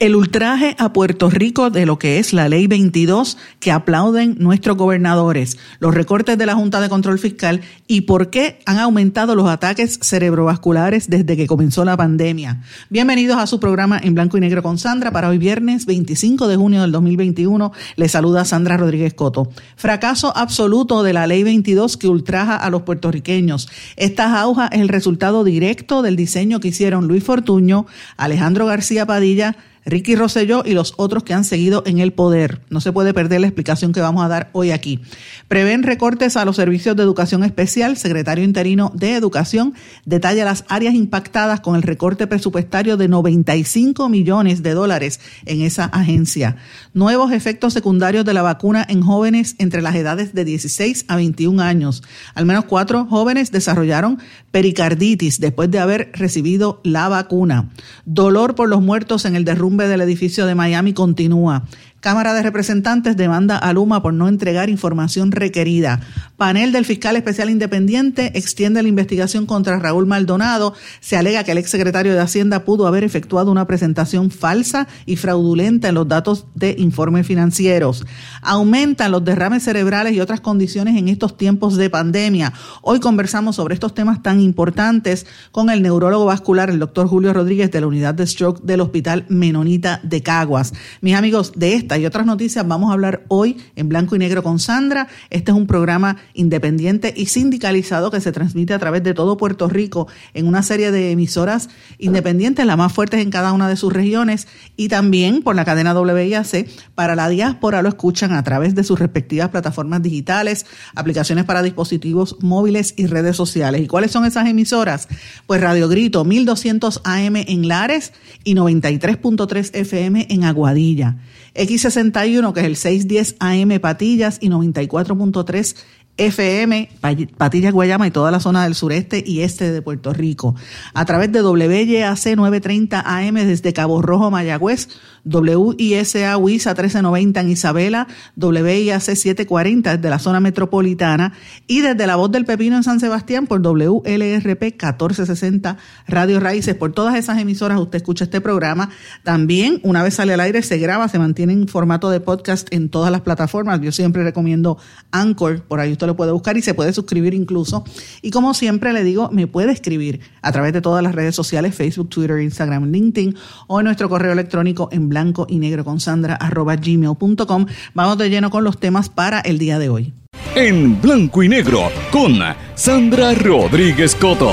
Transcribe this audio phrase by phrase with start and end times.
[0.00, 4.78] El ultraje a Puerto Rico de lo que es la ley 22 que aplauden nuestros
[4.78, 9.46] gobernadores, los recortes de la Junta de Control Fiscal y por qué han aumentado los
[9.46, 12.62] ataques cerebrovasculares desde que comenzó la pandemia.
[12.88, 16.56] Bienvenidos a su programa en blanco y negro con Sandra para hoy viernes 25 de
[16.56, 17.70] junio del 2021.
[17.96, 19.50] Les saluda Sandra Rodríguez Coto.
[19.76, 23.68] Fracaso absoluto de la ley 22 que ultraja a los puertorriqueños.
[23.96, 27.84] Esta jauja es el resultado directo del diseño que hicieron Luis Fortuño,
[28.16, 32.60] Alejandro García Padilla, Ricky Rosselló y los otros que han seguido en el poder.
[32.68, 35.00] No se puede perder la explicación que vamos a dar hoy aquí.
[35.48, 37.96] Prevén recortes a los servicios de educación especial.
[37.96, 44.62] Secretario interino de Educación detalla las áreas impactadas con el recorte presupuestario de 95 millones
[44.62, 46.56] de dólares en esa agencia.
[46.92, 51.62] Nuevos efectos secundarios de la vacuna en jóvenes entre las edades de 16 a 21
[51.62, 52.02] años.
[52.34, 54.18] Al menos cuatro jóvenes desarrollaron
[54.50, 57.70] pericarditis después de haber recibido la vacuna.
[58.04, 61.62] Dolor por los muertos en el derrumbe del edificio de Miami continúa.
[62.00, 66.00] Cámara de Representantes demanda a Luma por no entregar información requerida.
[66.38, 70.72] Panel del Fiscal Especial Independiente extiende la investigación contra Raúl Maldonado.
[71.00, 75.90] Se alega que el exsecretario de Hacienda pudo haber efectuado una presentación falsa y fraudulenta
[75.90, 78.06] en los datos de informes financieros.
[78.40, 82.54] Aumentan los derrames cerebrales y otras condiciones en estos tiempos de pandemia.
[82.80, 87.70] Hoy conversamos sobre estos temas tan importantes con el neurólogo vascular, el doctor Julio Rodríguez
[87.70, 90.72] de la unidad de stroke del Hospital Menonita de Caguas.
[91.02, 94.58] Mis amigos, de y otras noticias vamos a hablar hoy en blanco y negro con
[94.58, 95.08] Sandra.
[95.30, 99.68] Este es un programa independiente y sindicalizado que se transmite a través de todo Puerto
[99.68, 101.68] Rico en una serie de emisoras
[101.98, 104.46] independientes, las más fuertes en cada una de sus regiones
[104.76, 106.68] y también por la cadena WIAC.
[106.94, 112.36] Para la diáspora lo escuchan a través de sus respectivas plataformas digitales, aplicaciones para dispositivos
[112.40, 113.82] móviles y redes sociales.
[113.82, 115.08] ¿Y cuáles son esas emisoras?
[115.46, 118.12] Pues Radio Grito 1200 AM en Lares
[118.44, 121.16] y 93.3 FM en Aguadilla.
[121.54, 125.76] X61, que es el 610 AM Patillas y 94.3
[126.20, 126.90] FM,
[127.38, 130.54] Patillas, Guayama y toda la zona del sureste y este de Puerto Rico.
[130.92, 134.88] A través de WYAC 930 AM desde Cabo Rojo, Mayagüez,
[135.24, 141.32] WISA WISA 1390 en Isabela, WIAC 740 desde la zona metropolitana
[141.66, 145.76] y desde la voz del Pepino en San Sebastián por WLRP 1460
[146.06, 146.74] Radio Raíces.
[146.74, 148.90] Por todas esas emisoras usted escucha este programa.
[149.22, 152.88] También una vez sale al aire se graba, se mantiene en formato de podcast en
[152.88, 153.80] todas las plataformas.
[153.80, 154.78] Yo siempre recomiendo
[155.10, 157.84] Anchor, por ahí usted lo puede buscar y se puede suscribir incluso.
[158.22, 161.74] Y como siempre le digo, me puede escribir a través de todas las redes sociales,
[161.74, 163.36] Facebook, Twitter, Instagram, LinkedIn
[163.66, 167.66] o en nuestro correo electrónico en blanco y negro con Sandra arroba gmail.com.
[167.92, 170.14] Vamos de lleno con los temas para el día de hoy.
[170.54, 172.38] En blanco y negro con
[172.74, 174.50] Sandra Rodríguez Coto.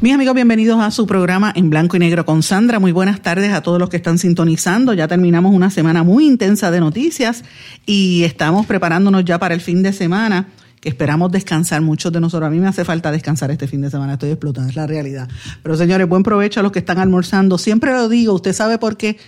[0.00, 2.78] Mis amigos, bienvenidos a su programa en blanco y negro con Sandra.
[2.78, 4.94] Muy buenas tardes a todos los que están sintonizando.
[4.94, 7.44] Ya terminamos una semana muy intensa de noticias
[7.84, 10.46] y estamos preparándonos ya para el fin de semana
[10.80, 12.48] que esperamos descansar muchos de nosotros.
[12.48, 15.28] A mí me hace falta descansar este fin de semana, estoy explotando, es la realidad.
[15.62, 17.58] Pero señores, buen provecho a los que están almorzando.
[17.58, 19.18] Siempre lo digo, usted sabe por qué,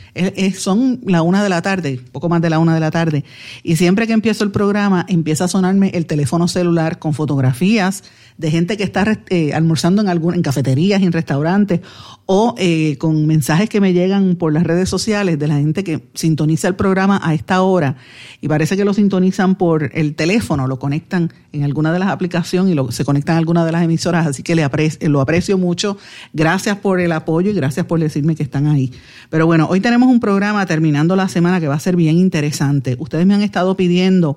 [0.57, 3.25] son la una de la tarde, poco más de la una de la tarde.
[3.63, 8.03] Y siempre que empiezo el programa, empieza a sonarme el teléfono celular con fotografías
[8.43, 11.81] de gente que está eh, almorzando en, algún, en cafeterías, en restaurantes,
[12.27, 16.03] o eh, con mensajes que me llegan por las redes sociales de la gente que
[16.15, 17.97] sintoniza el programa a esta hora
[18.41, 22.73] y parece que lo sintonizan por el teléfono, lo conectan en alguna de las aplicaciones
[22.73, 24.69] y lo, se conectan a alguna de las emisoras, así que le
[25.03, 25.97] lo aprecio mucho.
[26.33, 28.93] Gracias por el apoyo y gracias por decirme que están ahí.
[29.31, 32.97] Pero bueno, hoy tenemos un programa terminando la semana que va a ser bien interesante.
[32.99, 34.37] Ustedes me han estado pidiendo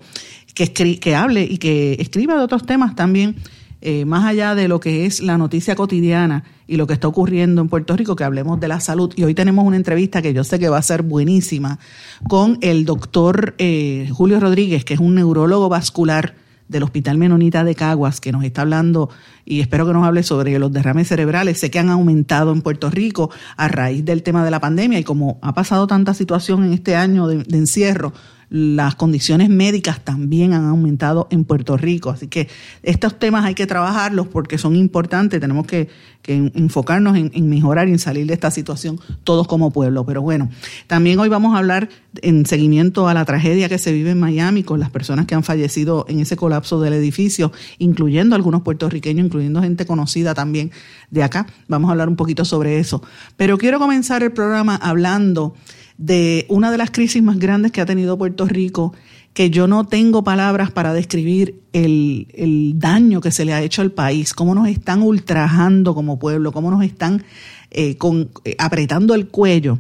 [0.54, 3.36] que, que hable y que escriba de otros temas también.
[3.82, 7.62] Eh, más allá de lo que es la noticia cotidiana y lo que está ocurriendo
[7.62, 9.14] en Puerto Rico, que hablemos de la salud.
[9.16, 11.80] Y hoy tenemos una entrevista que yo sé que va a ser buenísima
[12.28, 16.36] con el doctor eh, Julio Rodríguez, que es un neurólogo vascular
[16.68, 19.10] del Hospital Menonita de Caguas, que nos está hablando
[19.46, 21.60] y espero que nos hable sobre los derrames cerebrales.
[21.60, 25.04] Sé que han aumentado en Puerto Rico a raíz del tema de la pandemia y
[25.04, 28.14] como ha pasado tanta situación en este año de, encierro,
[28.56, 32.10] las condiciones médicas también han aumentado en Puerto Rico.
[32.10, 32.48] Así que
[32.84, 35.42] estos temas hay que trabajarlos porque son importantes.
[35.42, 35.90] Tenemos que,
[36.28, 40.06] enfocarnos en, en, mejorar y en salir de esta situación todos como pueblo.
[40.06, 40.50] Pero bueno,
[40.88, 41.90] también hoy vamos a hablar
[42.22, 45.44] en seguimiento a la tragedia que se vive en Miami con las personas que han
[45.44, 50.72] fallecido en ese colapso del edificio, incluyendo algunos puertorriqueños, incluyendo gente conocida también
[51.12, 51.46] de acá.
[51.68, 53.04] Vamos a hablar un poquito sobre eso.
[53.36, 55.56] Pero quiero comenzar el programa hablando
[55.98, 58.94] de una de las crisis más grandes que ha tenido Puerto Rico,
[59.34, 63.92] que yo no tengo palabras para describir el, daño que se le ha hecho al
[63.92, 67.24] país, cómo nos están ultrajando como pueblo, cómo nos están
[67.72, 69.80] eh, con, eh, apretando el cuello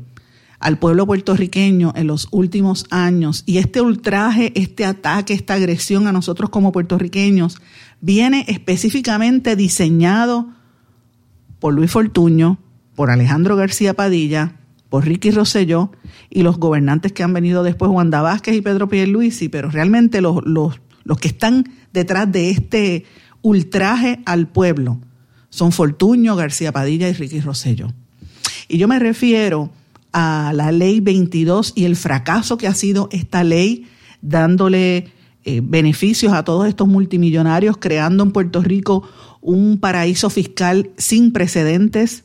[0.59, 3.43] al pueblo puertorriqueño en los últimos años.
[3.45, 7.57] Y este ultraje, este ataque, esta agresión a nosotros como puertorriqueños
[8.01, 10.49] viene específicamente diseñado
[11.59, 12.57] por Luis Fortuño,
[12.95, 14.55] por Alejandro García Padilla,
[14.89, 15.91] por Ricky Rosselló
[16.29, 20.45] y los gobernantes que han venido después, Wanda Vázquez y Pedro Pierluisi, pero realmente los,
[20.45, 23.05] los, los que están detrás de este
[23.41, 24.99] ultraje al pueblo
[25.49, 27.93] son Fortuño, García Padilla y Ricky Rosselló.
[28.67, 29.69] Y yo me refiero
[30.11, 33.87] a la ley 22 y el fracaso que ha sido esta ley
[34.21, 35.11] dándole
[35.45, 39.07] eh, beneficios a todos estos multimillonarios, creando en Puerto Rico
[39.41, 42.24] un paraíso fiscal sin precedentes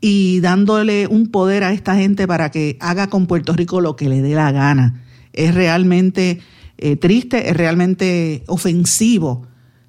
[0.00, 4.08] y dándole un poder a esta gente para que haga con Puerto Rico lo que
[4.08, 5.02] le dé la gana.
[5.32, 6.40] Es realmente
[6.78, 9.46] eh, triste, es realmente ofensivo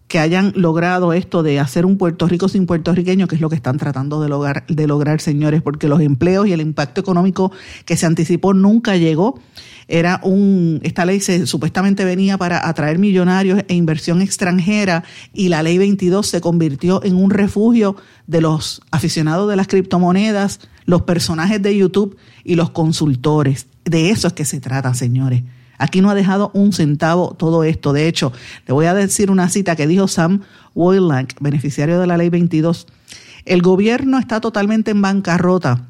[0.07, 3.57] que hayan logrado esto de hacer un Puerto Rico sin puertorriqueños, que es lo que
[3.57, 7.51] están tratando de lograr, de lograr, señores, porque los empleos y el impacto económico
[7.85, 9.39] que se anticipó nunca llegó.
[9.87, 15.03] Era un, esta ley se, supuestamente venía para atraer millonarios e inversión extranjera
[15.33, 17.95] y la ley 22 se convirtió en un refugio
[18.27, 23.67] de los aficionados de las criptomonedas, los personajes de YouTube y los consultores.
[23.85, 25.43] De eso es que se trata, señores.
[25.77, 27.93] Aquí no ha dejado un centavo todo esto.
[27.93, 28.33] De hecho,
[28.65, 30.41] le voy a decir una cita que dijo Sam
[30.73, 32.87] Woylank, beneficiario de la ley 22.
[33.45, 35.87] El gobierno está totalmente en bancarrota,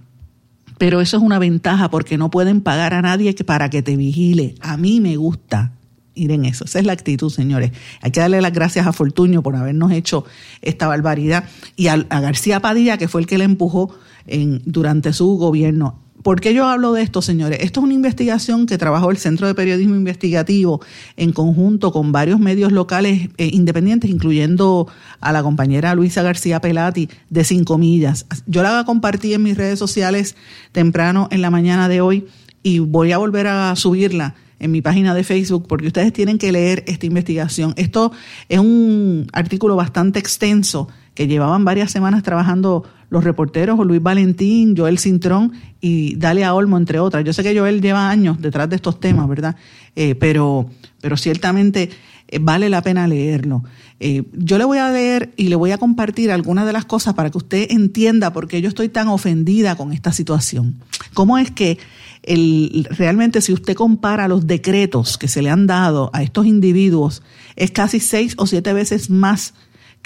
[0.77, 4.55] pero eso es una ventaja porque no pueden pagar a nadie para que te vigile.
[4.61, 5.73] A mí me gusta
[6.13, 6.65] ir en eso.
[6.65, 7.71] Esa es la actitud, señores.
[8.01, 10.25] Hay que darle las gracias a Fortuño por habernos hecho
[10.61, 11.45] esta barbaridad
[11.75, 13.95] y a, García Padilla, que fue el que le empujó
[14.25, 15.99] en, durante su gobierno.
[16.27, 17.59] ¿Por qué yo hablo de esto, señores?
[17.61, 20.81] Esto es una investigación que trabajó el Centro de Periodismo Investigativo
[21.15, 24.89] en conjunto con varios medios locales eh, independientes, incluyendo
[25.21, 28.25] a la compañera Luisa García Pelati de Cinco Millas.
[28.45, 30.35] Yo la compartí en mis redes sociales
[30.73, 32.27] temprano en la mañana de hoy
[32.61, 36.51] y voy a volver a subirla en mi página de Facebook porque ustedes tienen que
[36.51, 37.73] leer esta investigación.
[37.77, 38.11] Esto
[38.49, 44.99] es un artículo bastante extenso que llevaban varias semanas trabajando los reporteros Luis Valentín, Joel
[44.99, 47.23] Cintrón y Dalia Olmo, entre otras.
[47.23, 49.55] Yo sé que Joel lleva años detrás de estos temas, ¿verdad?
[49.95, 50.69] Eh, pero,
[51.01, 51.89] pero ciertamente
[52.27, 53.63] eh, vale la pena leerlo.
[53.99, 57.15] Eh, yo le voy a leer y le voy a compartir algunas de las cosas
[57.15, 60.75] para que usted entienda por qué yo estoy tan ofendida con esta situación.
[61.15, 61.79] ¿Cómo es que
[62.21, 67.23] el, realmente si usted compara los decretos que se le han dado a estos individuos,
[67.55, 69.55] es casi seis o siete veces más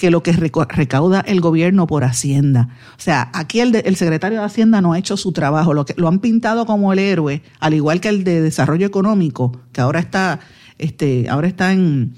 [0.02, 2.70] que lo que recauda el gobierno por Hacienda.
[2.98, 6.18] O sea, aquí el, el, secretario de Hacienda no ha hecho su trabajo, lo, han
[6.18, 10.40] pintado como el héroe, al igual que el de Desarrollo Económico, que ahora está,
[10.76, 12.14] este, ahora está en,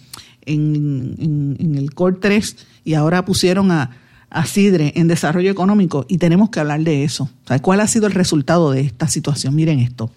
[0.47, 3.91] en, en, el COR 3 y ahora pusieron a,
[4.35, 7.31] a Sidre en desarrollo económico y tenemos que hablar de eso.
[7.63, 9.55] ¿Cuál ha sido el resultado de esta situación?
[9.55, 10.11] Miren esto.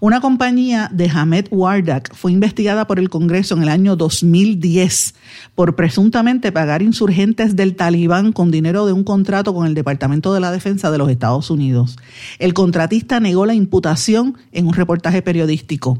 [0.00, 5.14] Una compañía de Hamed Wardak fue investigada por el Congreso en el año 2010
[5.56, 10.40] por presuntamente pagar insurgentes del talibán con dinero de un contrato con el Departamento de
[10.40, 11.96] la Defensa de los Estados Unidos.
[12.38, 15.98] El contratista negó la imputación en un reportaje periodístico.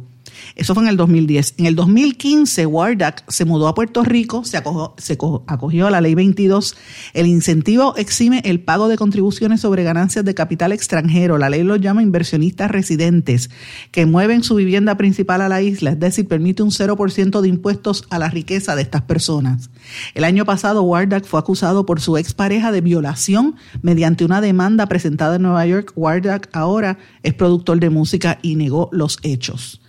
[0.56, 1.54] Eso fue en el 2010.
[1.58, 6.76] En el 2015, Wardak se mudó a Puerto Rico, se acogió, a la ley 22.
[7.12, 11.38] El incentivo exime el pago de contribuciones sobre ganancias de capital extranjero.
[11.38, 13.50] La ley lo llama inversionistas residentes
[13.90, 18.04] que mueven su vivienda principal a la isla, es decir, permite un 0% de impuestos
[18.10, 19.70] a la riqueza de estas personas.
[20.14, 25.36] El año pasado, Wardak fue acusado por su expareja de violación mediante una demanda presentada
[25.36, 25.92] en Nueva York.
[25.96, 29.80] Wardak ahora es productor de música y negó los hechos.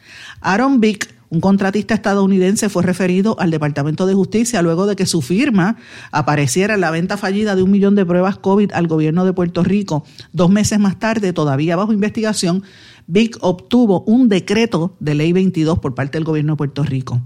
[0.42, 5.22] Aaron Vick, un contratista estadounidense, fue referido al Departamento de Justicia luego de que su
[5.22, 5.78] firma
[6.12, 9.64] apareciera en la venta fallida de un millón de pruebas COVID al gobierno de Puerto
[9.64, 10.06] Rico.
[10.34, 12.64] Dos meses más tarde, todavía bajo investigación,
[13.08, 17.22] Vick obtuvo un decreto de ley 22 por parte del gobierno de Puerto Rico.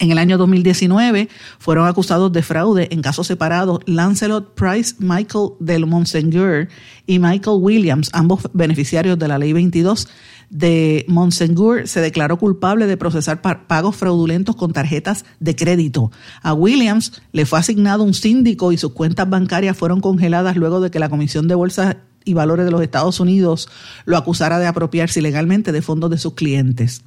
[0.00, 1.28] En el año 2019
[1.58, 6.68] fueron acusados de fraude en casos separados Lancelot Price, Michael del Monsengur
[7.06, 10.08] y Michael Williams, ambos beneficiarios de la Ley 22
[10.48, 16.10] de Monsengur, se declaró culpable de procesar pagos fraudulentos con tarjetas de crédito.
[16.40, 20.90] A Williams le fue asignado un síndico y sus cuentas bancarias fueron congeladas luego de
[20.90, 23.68] que la Comisión de Bolsas y Valores de los Estados Unidos
[24.06, 27.02] lo acusara de apropiarse ilegalmente de fondos de sus clientes.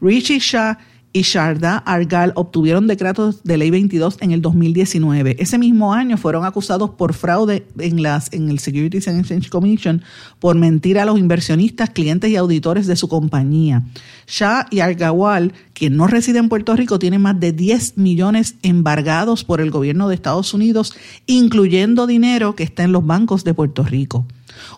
[0.00, 0.78] Richie Shah
[1.16, 5.36] y Sharda Argal obtuvieron decretos de ley 22 en el 2019.
[5.38, 10.02] Ese mismo año fueron acusados por fraude en, las, en el Securities and Exchange Commission
[10.40, 13.84] por mentir a los inversionistas, clientes y auditores de su compañía.
[14.26, 19.44] Shah y Argawal, quien no reside en Puerto Rico, tienen más de 10 millones embargados
[19.44, 23.84] por el gobierno de Estados Unidos, incluyendo dinero que está en los bancos de Puerto
[23.84, 24.26] Rico.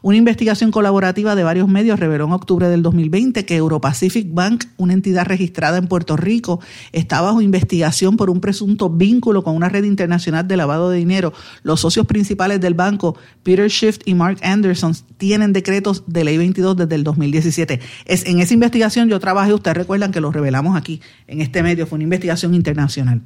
[0.03, 4.93] Una investigación colaborativa de varios medios reveló en octubre del 2020 que Europacific Bank, una
[4.93, 6.61] entidad registrada en Puerto Rico,
[6.93, 11.33] está bajo investigación por un presunto vínculo con una red internacional de lavado de dinero.
[11.63, 16.77] Los socios principales del banco, Peter Schiff y Mark Anderson, tienen decretos de ley 22
[16.77, 17.81] desde el 2017.
[18.05, 21.87] Es, en esa investigación yo trabajé, ustedes recuerdan que lo revelamos aquí en este medio,
[21.87, 23.23] fue una investigación internacional.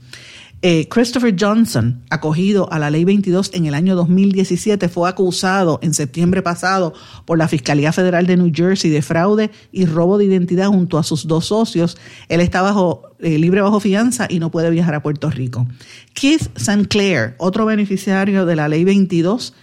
[0.63, 5.95] Eh, Christopher Johnson, acogido a la Ley 22 en el año 2017, fue acusado en
[5.95, 6.93] septiembre pasado
[7.25, 11.03] por la Fiscalía Federal de New Jersey de fraude y robo de identidad junto a
[11.03, 11.97] sus dos socios.
[12.29, 15.67] Él está bajo, eh, libre bajo fianza y no puede viajar a Puerto Rico.
[16.13, 16.89] Keith St.
[16.89, 19.55] Clair, otro beneficiario de la Ley 22,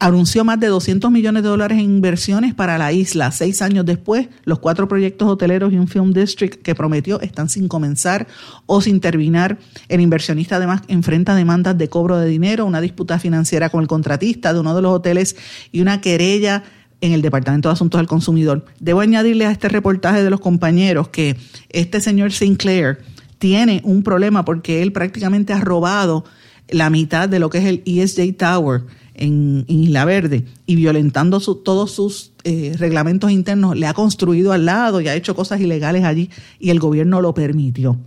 [0.00, 3.32] anunció más de 200 millones de dólares en inversiones para la isla.
[3.32, 7.68] Seis años después, los cuatro proyectos hoteleros y un film district que prometió están sin
[7.68, 8.28] comenzar
[8.66, 9.58] o sin terminar.
[9.88, 14.52] El inversionista además enfrenta demandas de cobro de dinero, una disputa financiera con el contratista
[14.52, 15.36] de uno de los hoteles
[15.72, 16.62] y una querella
[17.00, 18.64] en el Departamento de Asuntos del Consumidor.
[18.80, 21.36] Debo añadirle a este reportaje de los compañeros que
[21.70, 22.98] este señor Sinclair
[23.38, 26.24] tiene un problema porque él prácticamente ha robado
[26.70, 28.82] la mitad de lo que es el ESJ Tower
[29.14, 35.00] en, Isla Verde y violentando todos sus eh, reglamentos internos, le ha construido al lado
[35.00, 37.98] y ha hecho cosas ilegales allí y el gobierno lo permitió.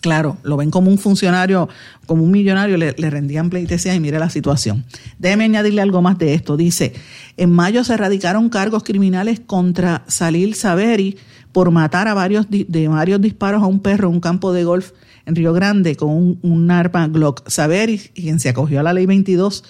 [0.00, 1.68] Claro, lo ven como un funcionario,
[2.06, 4.84] como un millonario, le, rendían pleitesía y mire la situación.
[5.18, 6.56] Déjeme añadirle algo más de esto.
[6.56, 6.92] Dice,
[7.36, 11.16] en mayo se radicaron cargos criminales contra Salil Saveri
[11.56, 14.90] por matar a varios, de varios disparos a un perro en un campo de golf
[15.24, 17.48] en Río Grande con un, arma Glock.
[17.48, 19.64] Saveri, quien se acogió a la ley 22,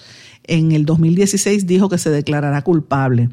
[0.47, 3.29] en el 2016 dijo que se declarará culpable.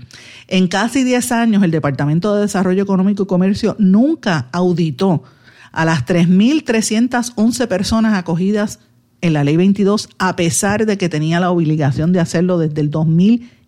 [0.46, 5.24] En casi 10 años, el Departamento de Desarrollo Económico y Comercio nunca auditó
[5.72, 8.78] a las 3.311 personas acogidas
[9.20, 12.92] en la Ley 22, a pesar de que tenía la obligación de hacerlo desde el
[12.92, 13.63] 2015.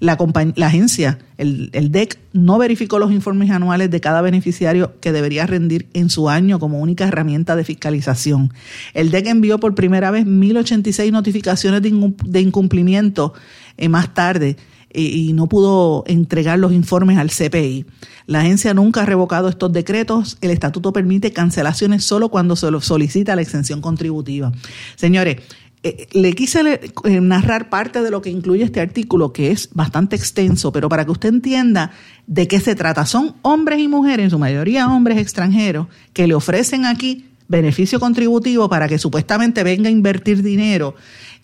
[0.00, 0.16] La,
[0.56, 5.88] la agencia, el, DEC, no verificó los informes anuales de cada beneficiario que debería rendir
[5.94, 8.52] en su año como única herramienta de fiscalización.
[8.92, 13.34] El DEC envió por primera vez 1.086 notificaciones de incumplimiento
[13.76, 14.56] eh, más tarde
[14.96, 17.84] y no pudo entregar los informes al CPI.
[18.26, 20.38] La agencia nunca ha revocado estos decretos.
[20.40, 24.52] El estatuto permite cancelaciones solo cuando se solicita la exención contributiva.
[24.94, 25.38] Señores,
[25.86, 30.16] eh, le quise eh, narrar parte de lo que incluye este artículo, que es bastante
[30.16, 31.90] extenso, pero para que usted entienda
[32.26, 33.04] de qué se trata.
[33.04, 38.70] Son hombres y mujeres, en su mayoría hombres extranjeros, que le ofrecen aquí beneficio contributivo
[38.70, 40.94] para que supuestamente venga a invertir dinero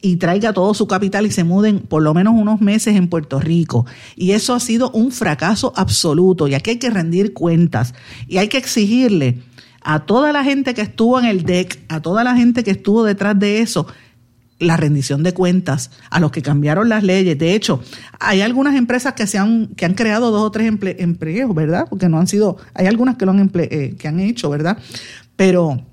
[0.01, 3.41] y traiga todo su capital y se muden por lo menos unos meses en Puerto
[3.41, 3.85] Rico.
[4.17, 7.93] Y eso ha sido un fracaso absoluto y aquí hay que rendir cuentas
[8.27, 9.43] y hay que exigirle
[9.83, 13.05] a toda la gente que estuvo en el DEC, a toda la gente que estuvo
[13.05, 13.87] detrás de eso,
[14.61, 17.37] la rendición de cuentas, a los que cambiaron las leyes.
[17.37, 17.83] De hecho,
[18.21, 21.87] hay algunas empresas que se han, que han creado dos o tres empleos, ¿verdad?
[21.91, 24.79] Porque no han sido, hay algunas que lo han, eh, que han hecho, ¿verdad?
[25.35, 25.85] Pero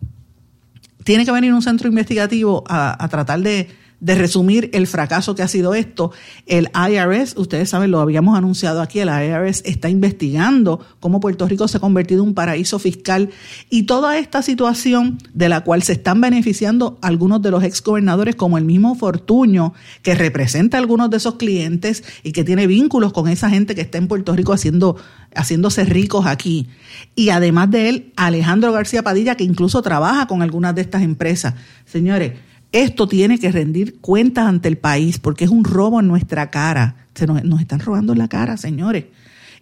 [1.03, 5.47] tiene que venir un centro investigativo a tratar de de resumir el fracaso que ha
[5.47, 6.11] sido esto,
[6.45, 11.67] el IRS, ustedes saben, lo habíamos anunciado aquí, el IRS está investigando cómo Puerto Rico
[11.67, 13.31] se ha convertido en un paraíso fiscal
[13.69, 18.57] y toda esta situación de la cual se están beneficiando algunos de los exgobernadores, como
[18.57, 19.73] el mismo Fortuño,
[20.03, 23.81] que representa a algunos de esos clientes y que tiene vínculos con esa gente que
[23.81, 24.97] está en Puerto Rico haciendo,
[25.35, 26.67] haciéndose ricos aquí.
[27.15, 31.55] Y además de él, Alejandro García Padilla, que incluso trabaja con algunas de estas empresas.
[31.85, 32.33] Señores,
[32.71, 36.95] esto tiene que rendir cuentas ante el país porque es un robo en nuestra cara.
[37.15, 39.05] Se nos, están robando la cara, señores.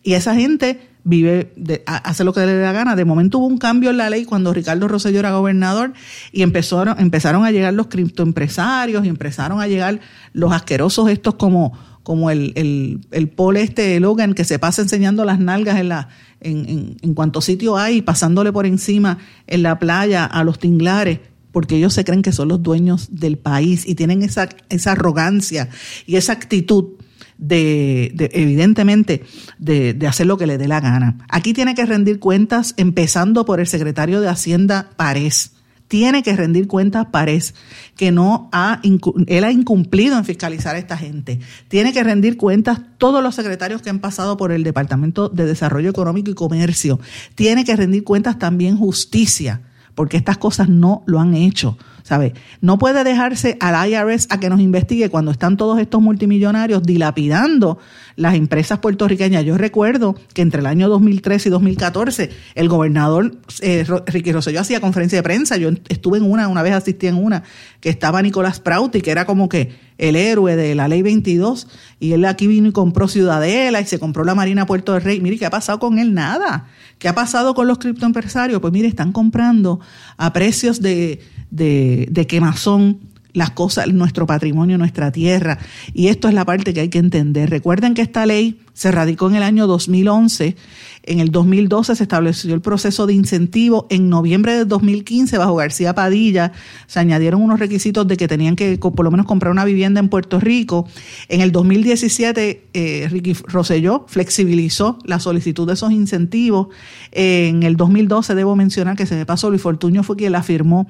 [0.04, 1.54] Y esa gente vive,
[1.86, 2.96] hace lo que le da gana.
[2.96, 5.94] De momento hubo un cambio en la ley cuando Ricardo Rosselló era gobernador
[6.32, 10.00] y empezaron, empezaron a llegar los criptoempresarios y empezaron a llegar
[10.34, 15.40] los asquerosos estos como, como el, el, el este Logan que se pasa enseñando las
[15.40, 16.10] nalgas en la
[16.42, 21.20] en, en, en cuanto sitio hay, pasándole por encima en la playa a los tinglares,
[21.56, 25.70] porque ellos se creen que son los dueños del país y tienen esa, esa arrogancia
[26.06, 26.96] y esa actitud
[27.38, 29.24] de, de evidentemente,
[29.58, 31.26] de, hacer lo que le dé la gana.
[31.30, 35.54] Aquí tiene que rendir cuentas, empezando por el secretario de Hacienda Párez.
[35.88, 37.56] Tiene que rendir cuentas Párez,
[37.96, 38.82] que no ha,
[39.26, 41.40] él ha incumplido en fiscalizar a esta gente.
[41.70, 45.90] Tiene que rendir cuentas todos los secretarios que han pasado por el Departamento de Desarrollo
[45.90, 47.00] Económico y Comercio.
[47.34, 49.62] Tiene que rendir cuentas también justicia
[49.96, 51.78] porque estas cosas no lo han hecho.
[52.06, 52.36] ¿Sabe?
[52.62, 57.80] No puede dejarse al IRS a que nos investigue cuando están todos estos multimillonarios dilapidando
[58.16, 59.44] las empresas puertorriqueñas.
[59.44, 64.80] Yo recuerdo que entre el año 2013 y 2014 el gobernador eh, Ricky Rosselló hacía
[64.82, 65.58] conferencia de prensa.
[65.58, 67.42] Yo estuve en una, una vez asistí en una,
[67.80, 71.68] que estaba Nicolás Prauti, que era como que el héroe de la ley 22,
[72.00, 75.22] y él aquí vino y compró Ciudadela y se compró la Marina Puerto del Rey.
[75.22, 76.14] Mire, ¿qué ha pasado con él?
[76.14, 76.68] Nada.
[77.00, 78.62] ¿Qué ha pasado con los criptoempresarios?
[78.62, 79.80] Pues mire, están comprando
[80.18, 81.22] a precios de,
[81.56, 83.00] de, de quemazón
[83.36, 85.60] las cosas, nuestro patrimonio, nuestra tierra.
[85.94, 87.50] Y esto es la parte que hay que entender.
[87.50, 90.56] Recuerden que esta ley se radicó en el año 2011.
[91.04, 93.88] En el 2012 se estableció el proceso de incentivo.
[93.90, 96.54] En noviembre de 2015, bajo García Padilla,
[96.88, 100.08] se añadieron unos requisitos de que tenían que por lo menos comprar una vivienda en
[100.08, 100.88] Puerto Rico.
[101.28, 106.68] En el 2017, eh, Ricky Rosselló flexibilizó la solicitud de esos incentivos.
[107.12, 110.88] en el 2012, debo mencionar que se me pasó, Luis Fortuño fue quien la firmó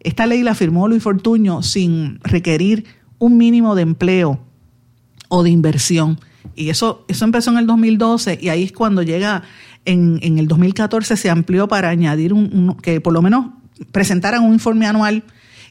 [0.00, 2.84] esta ley la firmó Luis Fortuño sin requerir
[3.18, 4.40] un mínimo de empleo
[5.28, 6.20] o de inversión.
[6.54, 9.42] Y eso, eso empezó en el 2012 y ahí es cuando llega
[9.84, 13.46] en, en el 2014 se amplió para añadir un, que por lo menos
[13.92, 15.24] presentaran un informe anual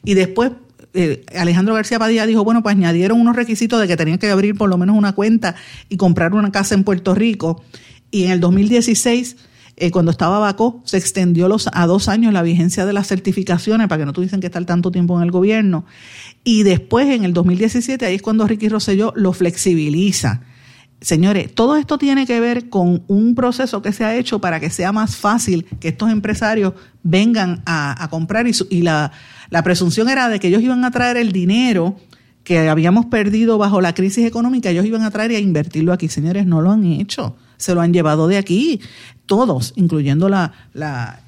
[0.04, 0.52] y después
[0.94, 4.56] eh, Alejandro García Padilla dijo, bueno, pues añadieron unos requisitos de que tenían que abrir
[4.56, 5.54] por lo menos una cuenta
[5.88, 7.62] y comprar una casa en Puerto Rico.
[8.10, 9.36] Y en el 2016
[9.78, 13.88] eh, cuando estaba Bacó, se extendió los, a dos años la vigencia de las certificaciones
[13.88, 15.84] para que no tuviesen que estar tanto tiempo en el gobierno.
[16.44, 20.40] Y después, en el 2017, ahí es cuando Ricky Rosselló lo flexibiliza.
[21.02, 24.70] Señores, todo esto tiene que ver con un proceso que se ha hecho para que
[24.70, 29.12] sea más fácil que estos empresarios vengan a, comprar y, y la,
[29.50, 31.96] la presunción era de que ellos iban a traer el dinero
[32.44, 36.08] que habíamos perdido bajo la crisis económica, ellos iban a traer y a invertirlo aquí.
[36.08, 38.80] Señores, no lo han hecho se lo han llevado de aquí,
[39.26, 41.20] todos, incluyendo la, la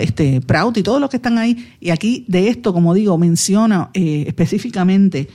[0.00, 1.74] Este, Prout y todos los que están ahí.
[1.80, 5.28] Y aquí de esto, como digo, menciona eh, específicamente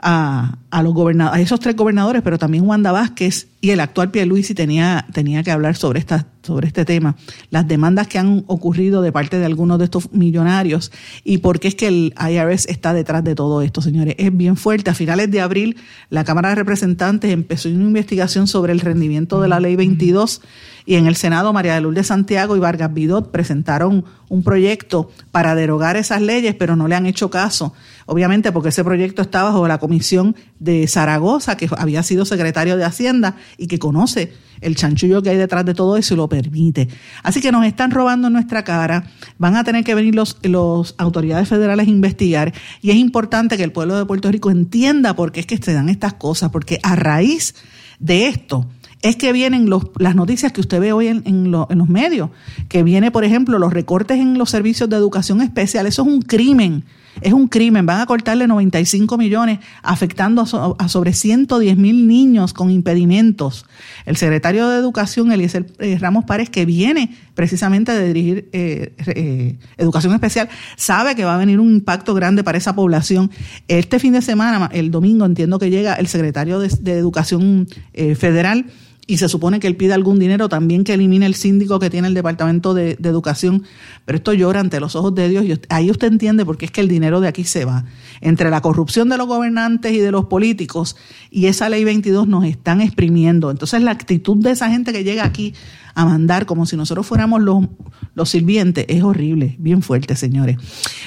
[0.00, 4.10] a, a, los gobernadores, a esos tres gobernadores, pero también Wanda Vázquez y el actual
[4.10, 7.16] Pierluisi tenía, tenía que hablar sobre, esta, sobre este tema,
[7.48, 10.92] las demandas que han ocurrido de parte de algunos de estos millonarios
[11.24, 14.16] y por qué es que el IRS está detrás de todo esto, señores.
[14.18, 14.90] Es bien fuerte.
[14.90, 15.78] A finales de abril,
[16.10, 20.42] la Cámara de Representantes empezó una investigación sobre el rendimiento de la Ley 22
[20.86, 25.54] y en el Senado María de Lourdes Santiago y Vargas Vidot presentaron un proyecto para
[25.54, 27.72] derogar esas leyes, pero no le han hecho caso.
[28.06, 32.84] Obviamente porque ese proyecto está bajo la comisión de Zaragoza, que había sido secretario de
[32.84, 36.88] Hacienda y que conoce el chanchullo que hay detrás de todo eso y lo permite.
[37.22, 39.04] Así que nos están robando nuestra cara,
[39.38, 42.52] van a tener que venir los, los autoridades federales a investigar.
[42.82, 45.72] Y es importante que el pueblo de Puerto Rico entienda por qué es que se
[45.72, 47.54] dan estas cosas, porque a raíz
[47.98, 48.66] de esto
[49.02, 52.30] es que vienen los, las noticias que usted ve hoy en, en, en los medios,
[52.68, 56.22] que viene, por ejemplo, los recortes en los servicios de educación especial, eso es un
[56.22, 56.84] crimen
[57.20, 57.86] es un crimen.
[57.86, 60.44] Van a cortarle 95 millones, afectando
[60.78, 63.66] a, sobre 110 mil niños con impedimentos.
[64.06, 69.56] El secretario de Educación, Eliezer eh, Ramos Párez, que viene precisamente de dirigir eh, eh,
[69.76, 73.30] Educación Especial, sabe que va a venir un impacto grande para esa población.
[73.68, 78.66] Este fin de semana, el domingo, entiendo que llega el secretario de Educación Federal
[79.06, 82.08] y se supone que él pide algún dinero también que elimine el síndico que tiene
[82.08, 83.64] el Departamento de, Educación,
[84.04, 86.70] pero esto llora ante los ojos de Dios y ahí usted entiende por qué es
[86.70, 87.84] que el dinero de aquí se va.
[88.20, 90.96] Entre la corrupción de los gobernantes y de los políticos
[91.30, 93.50] y esa ley 22 nos están exprimiendo.
[93.50, 95.54] Entonces la actitud de esa gente que llega aquí
[95.94, 97.66] a mandar como si nosotros fuéramos los,
[98.14, 100.56] los sirvientes es horrible, bien fuerte, señores.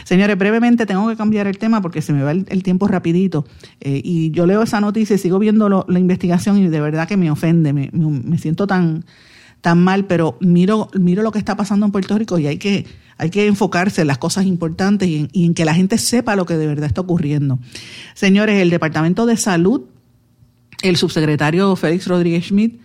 [0.03, 3.45] Señores, brevemente tengo que cambiar el tema porque se me va el, tiempo rapidito
[3.81, 7.17] eh, y yo leo esa noticia y sigo viendo la investigación y de verdad que
[7.17, 9.05] me ofende, me, me, siento tan
[9.61, 12.85] tan mal, pero miro, miro lo que está pasando en Puerto Rico y hay que,
[13.17, 16.35] hay que enfocarse en las cosas importantes y en, y en, que la gente sepa
[16.35, 17.59] lo que de verdad está ocurriendo.
[18.13, 19.81] Señores, el Departamento de Salud,
[20.83, 22.79] el subsecretario Félix Rodríguez Schmidt,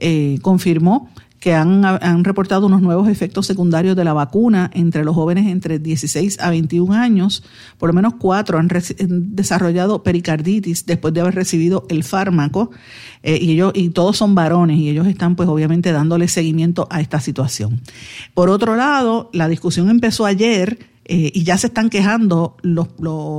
[0.00, 5.14] eh, confirmó que han, han, reportado unos nuevos efectos secundarios de la vacuna entre los
[5.14, 7.44] jóvenes entre 16 a 21 años.
[7.78, 12.70] Por lo menos cuatro han, desarrollado pericarditis después de haber recibido el fármaco
[13.22, 17.00] eh, y, ellos, y todos son varones y ellos están pues obviamente dándole seguimiento a
[17.00, 17.80] esta situación.
[18.34, 22.88] Por otro lado, la discusión empezó ayer eh, y ya se están quejando los,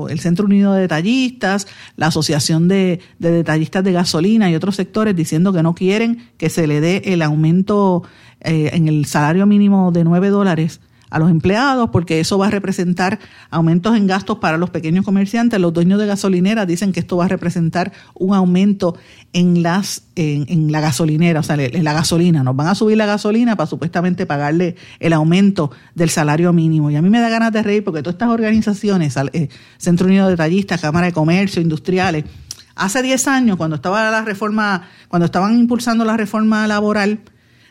[0.10, 5.16] el Centro Unido de Detallistas, la Asociación de, de, Detallistas de Gasolina y otros sectores
[5.16, 8.02] diciendo que no quieren que se le dé el aumento
[8.42, 12.52] eh, en el salario mínimo de 9 dólares a los empleados, porque eso va a
[12.52, 13.20] representar
[13.50, 15.60] aumentos en gastos para los pequeños comerciantes.
[15.60, 18.96] Los dueños de gasolineras dicen que esto va a representar un aumento
[19.34, 22.44] en las en, la gasolinera, o sea, en la gasolina.
[22.44, 26.92] Nos van a subir la gasolina para supuestamente pagarle el aumento del salario mínimo.
[26.92, 30.26] Y a mí me da ganas de reír porque todas estas organizaciones, eh, Centro Unido
[30.26, 32.26] de Detallistas, Cámara de Comercio, Industriales,
[32.76, 37.20] hace 10 años, cuando estaba la reforma, cuando estaban impulsando la reforma laboral,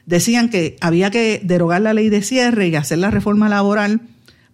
[0.08, 4.00] decían que había que derogar la ley de cierre y hacer la reforma laboral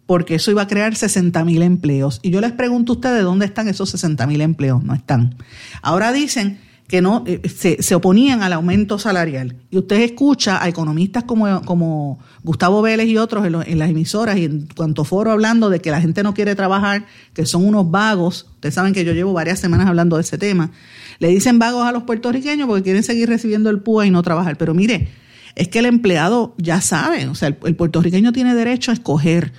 [0.05, 2.19] porque eso iba a crear 60 mil empleos.
[2.23, 4.83] Y yo les pregunto a ustedes dónde están esos 60 mil empleos.
[4.83, 5.37] No están.
[5.81, 9.57] Ahora dicen que no eh, se, oponían al aumento salarial.
[9.71, 14.37] Y usted escucha a economistas como, como Gustavo Vélez y otros en, en, las emisoras
[14.37, 17.90] y en cuanto foro hablando de que la gente no quiere trabajar, que son unos
[17.90, 18.49] vagos.
[18.57, 20.73] Ustedes saben que yo llevo varias semanas hablando de ese tema.
[21.21, 24.59] Le dicen vagos a los puertorriqueños porque quieren seguir recibiendo el PUA y no trabajar.
[24.59, 25.09] Pero mire,
[25.57, 29.53] es que el empleado ya sabe, o sea, el, puertorriqueño tiene derecho a escoger.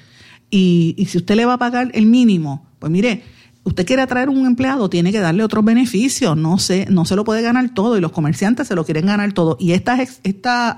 [0.49, 3.23] Y, y, si usted le va a pagar el mínimo, pues mire,
[3.65, 7.25] usted quiere atraer un empleado, tiene que darle otros beneficios, no se, no se lo
[7.25, 9.57] puede ganar todo y los comerciantes se lo quieren ganar todo.
[9.59, 9.97] Y esta,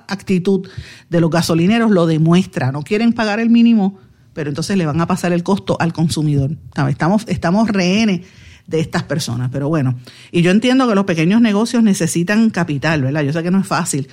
[0.08, 0.68] actitud
[1.10, 4.00] de los gasolineros lo demuestra, no quieren pagar el mínimo,
[4.34, 6.58] pero entonces le van a pasar el costo al consumidor.
[6.88, 8.22] Estamos, estamos rehenes
[8.66, 9.96] de estas personas, pero bueno,
[10.32, 13.22] y yo entiendo que los pequeños negocios necesitan capital, ¿verdad?
[13.22, 14.08] Yo sé que no es fácil,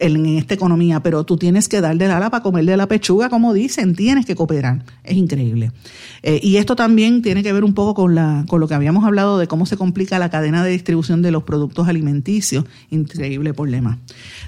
[0.00, 2.86] en esta economía, pero tú tienes que dar de la ala para comer de la
[2.86, 4.84] pechuga, como dicen, tienes que cooperar.
[5.04, 5.72] Es increíble.
[6.22, 9.04] Eh, y esto también tiene que ver un poco con, la, con lo que habíamos
[9.04, 12.64] hablado de cómo se complica la cadena de distribución de los productos alimenticios.
[12.90, 13.98] Increíble problema.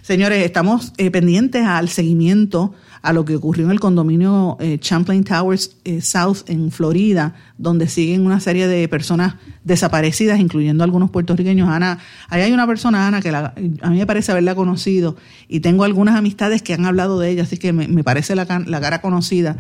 [0.03, 5.25] Señores, estamos eh, pendientes al seguimiento a lo que ocurrió en el condominio eh, Champlain
[5.25, 11.69] Towers South en Florida, donde siguen una serie de personas desaparecidas, incluyendo algunos puertorriqueños.
[11.69, 15.17] Ana, ahí hay una persona, Ana, que a mí me parece haberla conocido
[15.49, 18.81] y tengo algunas amistades que han hablado de ella, así que me, parece la, la,
[18.81, 19.57] cara conocida.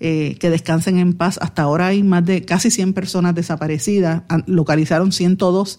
[0.00, 1.38] Eh, que descansen en paz.
[1.40, 5.78] Hasta ahora hay más de casi 100 personas desaparecidas, localizaron 102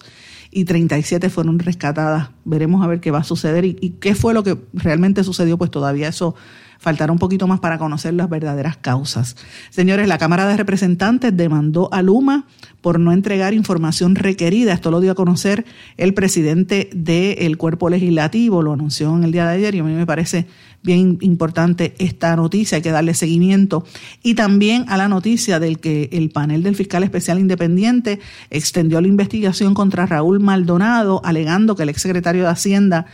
[0.50, 2.30] y 37 fueron rescatadas.
[2.46, 5.58] Veremos a ver qué va a suceder y, y qué fue lo que realmente sucedió,
[5.58, 6.34] pues todavía eso
[6.78, 9.36] faltará un poquito más para conocer las verdaderas causas.
[9.70, 12.46] Señores, la Cámara de Representantes demandó a Luma
[12.80, 14.72] por no entregar información requerida.
[14.72, 15.64] Esto lo dio a conocer
[15.96, 19.92] el presidente del cuerpo legislativo, lo anunció en el día de ayer y a mí
[19.92, 20.46] me parece
[20.82, 23.84] bien importante esta noticia, hay que darle seguimiento.
[24.22, 29.08] Y también a la noticia del que el panel del fiscal especial independiente extendió la
[29.08, 33.06] investigación contra Raúl Maldonado, alegando que el exsecretario de Hacienda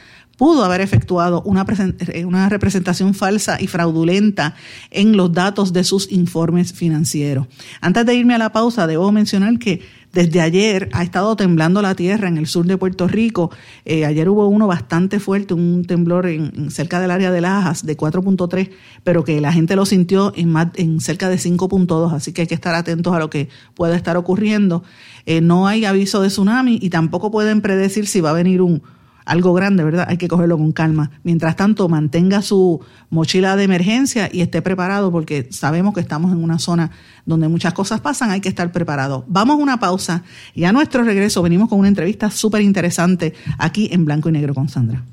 [0.42, 1.64] pudo haber efectuado una,
[2.08, 4.56] eh, una representación falsa y fraudulenta
[4.90, 7.46] en los datos de sus informes financieros.
[7.80, 11.94] Antes de irme a la pausa, debo mencionar que desde ayer ha estado temblando la
[11.94, 13.52] tierra en el sur de Puerto Rico.
[13.84, 17.96] Eh, ayer hubo uno bastante fuerte, un temblor en, cerca del área de Lajas de
[17.96, 18.68] 4.3,
[19.04, 22.48] pero que la gente lo sintió en, más, en cerca de 5.2, así que hay
[22.48, 24.82] que estar atentos a lo que pueda estar ocurriendo.
[25.24, 28.82] Eh, no hay aviso de tsunami y tampoco pueden predecir si va a venir un,
[29.24, 30.06] algo grande, ¿verdad?
[30.08, 31.10] Hay que cogerlo con calma.
[31.22, 32.80] Mientras tanto, mantenga su
[33.10, 36.90] mochila de emergencia y esté preparado porque sabemos que estamos en una zona
[37.24, 39.24] donde muchas cosas pasan, hay que estar preparado.
[39.28, 40.22] Vamos a una pausa
[40.54, 44.54] y a nuestro regreso venimos con una entrevista súper interesante aquí en Blanco y Negro
[44.54, 45.04] con Sandra.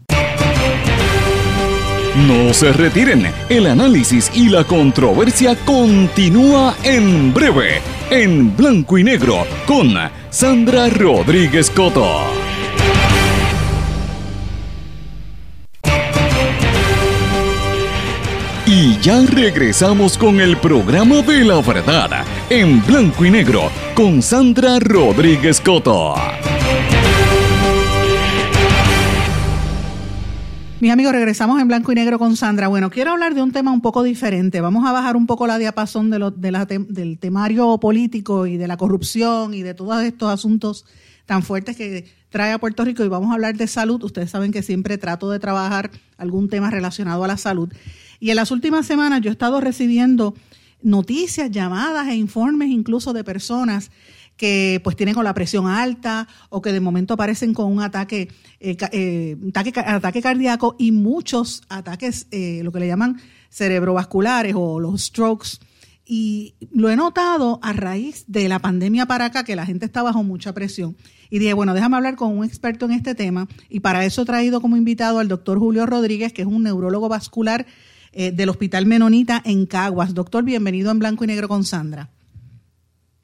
[2.27, 9.45] No se retiren, el análisis y la controversia continúa en breve, en Blanco y Negro
[9.65, 9.93] con
[10.29, 12.48] Sandra Rodríguez Coto.
[18.81, 24.79] Y ya regresamos con el programa de la verdad, en blanco y negro, con Sandra
[24.79, 26.15] Rodríguez Coto.
[30.79, 32.69] Mis amigos, regresamos en blanco y negro con Sandra.
[32.69, 34.61] Bueno, quiero hablar de un tema un poco diferente.
[34.61, 39.53] Vamos a bajar un poco la diapasón de del temario político y de la corrupción
[39.53, 40.85] y de todos estos asuntos
[41.25, 44.01] tan fuertes que trae a Puerto Rico y vamos a hablar de salud.
[44.05, 47.69] Ustedes saben que siempre trato de trabajar algún tema relacionado a la salud.
[48.19, 50.35] Y en las últimas semanas yo he estado recibiendo
[50.81, 53.91] noticias, llamadas e informes incluso de personas
[54.39, 58.29] que pues tienen con la presión alta o que de momento aparecen con un ataque,
[58.61, 65.03] eh, eh, ataque, cardíaco y muchos ataques, eh, lo que le llaman cerebrovasculares o los
[65.03, 65.59] strokes.
[66.05, 70.01] Y lo he notado a raíz de la pandemia para acá, que la gente está
[70.03, 70.95] bajo mucha presión.
[71.29, 73.47] Y dije, bueno, déjame hablar con un experto en este tema.
[73.69, 77.09] Y para eso he traído como invitado al doctor Julio Rodríguez, que es un neurólogo
[77.09, 77.67] vascular
[78.13, 80.13] del Hospital Menonita en Caguas.
[80.13, 82.09] Doctor, bienvenido en Blanco y Negro con Sandra.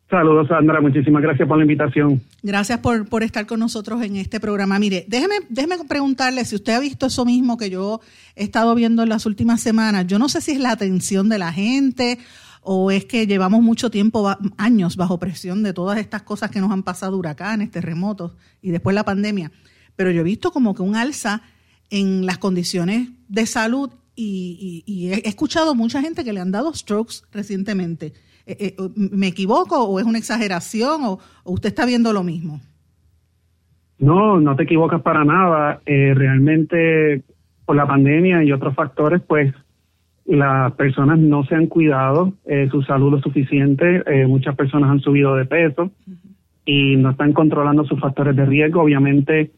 [0.09, 0.79] Saludos, Sandra.
[0.81, 2.21] Muchísimas gracias por la invitación.
[2.43, 4.77] Gracias por, por estar con nosotros en este programa.
[4.77, 8.01] Mire, déjeme, déjeme preguntarle si usted ha visto eso mismo que yo
[8.35, 10.05] he estado viendo en las últimas semanas.
[10.05, 12.19] Yo no sé si es la atención de la gente
[12.61, 16.71] o es que llevamos mucho tiempo, años bajo presión de todas estas cosas que nos
[16.71, 19.51] han pasado, huracanes, terremotos y después la pandemia.
[19.95, 21.41] Pero yo he visto como que un alza
[21.89, 26.73] en las condiciones de salud y, y he escuchado mucha gente que le han dado
[26.73, 28.13] strokes recientemente.
[28.47, 32.61] Eh, eh, ¿Me equivoco o es una exageración o, usted está viendo lo mismo?
[33.97, 35.81] No, no te equivocas para nada.
[35.85, 37.23] Eh, realmente
[37.65, 39.53] por la pandemia y otros factores, pues
[40.25, 42.33] las personas no se han cuidado
[42.71, 44.03] su salud lo suficiente.
[44.27, 45.91] muchas personas han subido de peso
[46.65, 48.81] y no están controlando sus factores de riesgo.
[48.81, 49.51] Obviamente,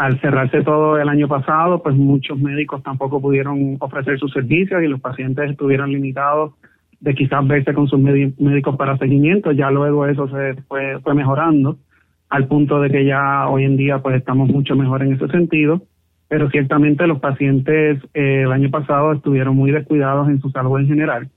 [0.00, 4.88] al cerrarse todo el año pasado, pues muchos médicos tampoco pudieron ofrecer sus servicios y
[4.88, 6.54] los pacientes estuvieron limitados
[7.00, 11.76] de quizás verse con sus médicos para seguimiento, ya luego eso se fue, fue mejorando
[12.30, 15.82] al punto de que ya hoy en día pues estamos mucho mejor en ese sentido,
[16.28, 20.88] pero ciertamente los pacientes eh, el año pasado estuvieron muy descuidados en su salud en
[20.88, 21.28] general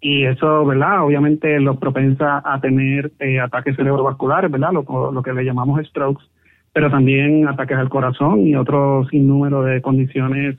[0.00, 1.04] y eso, ¿verdad?
[1.04, 4.72] Obviamente los propensa a tener eh, ataques cerebrovasculares, ¿verdad?
[4.72, 6.24] Lo, lo que le llamamos strokes,
[6.78, 10.56] pero también ataques al corazón y otro sinnúmero de condiciones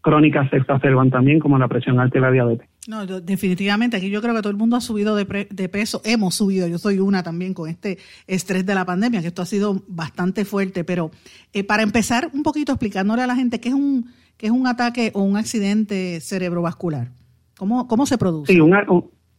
[0.00, 2.68] crónicas se exacerban también, como la presión alta y la diabetes.
[2.88, 5.26] No, definitivamente, aquí yo creo que todo el mundo ha subido de,
[5.68, 9.42] peso, hemos subido, yo soy una también con este estrés de la pandemia, que esto
[9.42, 11.12] ha sido bastante fuerte, pero
[11.52, 14.06] eh, para empezar un poquito explicándole a la gente qué es un,
[14.38, 17.10] qué es un ataque o un accidente cerebrovascular,
[17.56, 18.52] ¿cómo, cómo se produce?
[18.52, 18.74] Sí, un,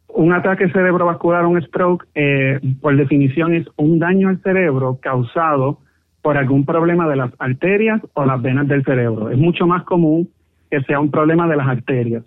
[0.08, 5.80] un ataque cerebrovascular, un stroke, eh, por definición es un daño al cerebro causado
[6.22, 9.30] por algún problema de las arterias o las venas del cerebro.
[9.30, 10.30] Es mucho más común
[10.70, 12.24] que sea un problema de las arterias.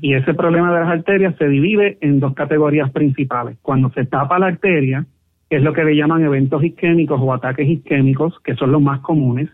[0.00, 3.58] Y ese problema de las arterias se divide en dos categorías principales.
[3.60, 5.04] Cuando se tapa la arteria,
[5.50, 9.00] que es lo que le llaman eventos isquémicos o ataques isquémicos, que son los más
[9.00, 9.50] comunes,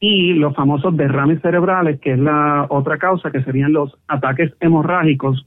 [0.00, 5.46] y los famosos derrames cerebrales, que es la otra causa, que serían los ataques hemorrágicos,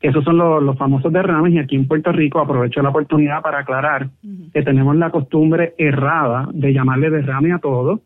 [0.00, 4.10] esos son los, famosos derrames y aquí en Puerto Rico aprovecho la oportunidad para aclarar
[4.52, 8.02] que tenemos la costumbre errada de llamarle derrame a todo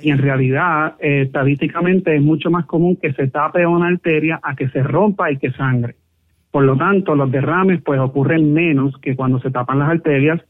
[0.00, 4.54] y en realidad eh, estadísticamente es mucho más común que se tape una arteria a
[4.54, 5.96] que se rompa y que sangre.
[6.52, 10.40] Por lo tanto, los derrames pues ocurren menos que cuando se tapan las arterias.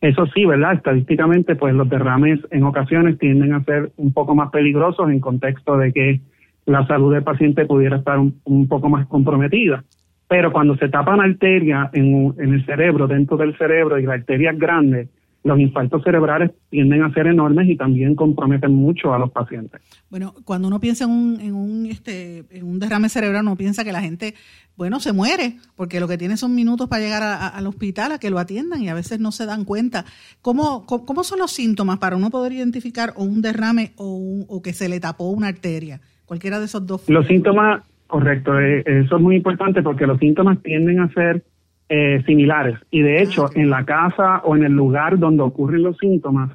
[0.00, 0.74] Eso sí, ¿verdad?
[0.74, 5.76] Estadísticamente pues los derrames en ocasiones tienden a ser un poco más peligrosos en contexto
[5.76, 6.20] de que
[6.64, 9.84] la salud del paciente pudiera estar un poco más comprometida.
[10.28, 14.50] Pero cuando se tapa una arteria en, el cerebro, dentro del cerebro, y la arteria
[14.50, 15.08] es grande,
[15.42, 19.80] los infartos cerebrales tienden a ser enormes y también comprometen mucho a los pacientes.
[20.10, 23.84] Bueno, cuando uno piensa en un, en un, este, en un derrame cerebral, uno piensa
[23.84, 24.34] que la gente,
[24.76, 28.28] bueno, se muere, porque lo que tiene son minutos para llegar al hospital a que
[28.28, 30.04] lo atiendan y a veces no se dan cuenta.
[30.42, 34.74] ¿Cómo, cómo, son los síntomas para uno poder identificar o un derrame o, o que
[34.74, 36.00] se le tapó una arteria?
[36.26, 37.08] Cualquiera de esos dos.
[37.08, 41.44] Los síntomas Correcto, eh, eso es muy importante porque los síntomas tienden a ser
[41.90, 45.82] eh, similares y de hecho ah, en la casa o en el lugar donde ocurren
[45.82, 46.50] los síntomas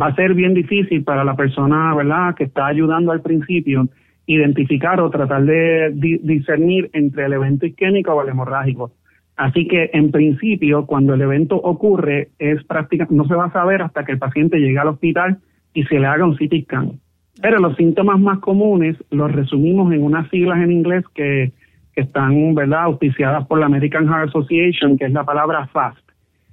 [0.00, 3.88] va a ser bien difícil para la persona, ¿verdad?, que está ayudando al principio
[4.26, 5.90] identificar o tratar de
[6.22, 8.92] discernir entre el evento isquémico o el hemorrágico.
[9.36, 13.82] Así que en principio, cuando el evento ocurre, es prácticamente no se va a saber
[13.82, 15.38] hasta que el paciente llegue al hospital
[15.72, 17.00] y se le haga un CT scan.
[17.42, 21.52] Pero los síntomas más comunes los resumimos en unas siglas en inglés que,
[21.96, 25.98] están, ¿verdad?, auspiciadas por la American Heart Association, que es la palabra FAST,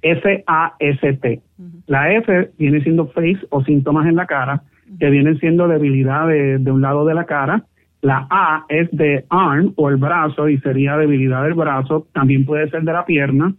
[0.02, 1.40] F-A-S-T.
[1.86, 4.62] La F viene siendo face o síntomas en la cara,
[4.98, 7.64] que vienen siendo debilidad de, de un lado de la cara.
[8.00, 12.68] La A es de arm o el brazo y sería debilidad del brazo, también puede
[12.70, 13.54] ser de la pierna.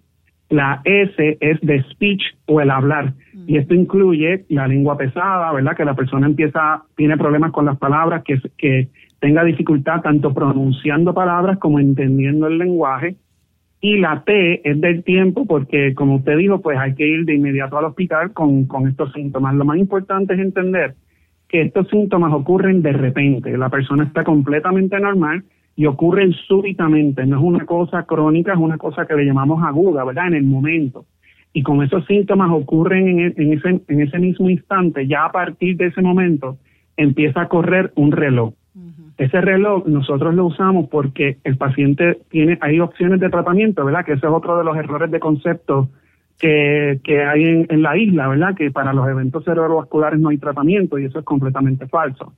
[0.49, 3.13] La S es de speech o el hablar.
[3.49, 5.75] Y esto incluye la lengua pesada, ¿verdad?
[5.75, 11.15] Que la persona empieza, tiene problemas con las palabras, que, que tenga dificultad tanto pronunciando
[11.15, 13.15] palabras como entendiendo el lenguaje.
[13.81, 17.33] Y la T es del tiempo, porque como usted dijo, pues hay que ir de
[17.33, 19.55] inmediato al hospital con, con estos síntomas.
[19.55, 20.93] Lo más importante es entender
[21.47, 23.57] que estos síntomas ocurren de repente.
[23.57, 25.43] La persona está completamente normal
[25.75, 30.05] y ocurren súbitamente, no es una cosa crónica, es una cosa que le llamamos aguda,
[30.05, 30.27] ¿verdad?
[30.27, 31.07] En el momento.
[31.53, 35.31] Y como esos síntomas ocurren en, e, en, ese, en ese mismo instante, ya a
[35.31, 36.57] partir de ese momento
[36.97, 38.53] empieza a correr un reloj.
[39.17, 44.05] Ese reloj nosotros lo usamos porque el paciente tiene, hay opciones de tratamiento, ¿verdad?
[44.05, 45.89] Que ese es otro de los errores de concepto
[46.39, 48.55] que, que hay en, en, la isla, ¿verdad?
[48.55, 52.33] Que para los eventos cerebrovasculares no hay tratamiento y eso es completamente falso.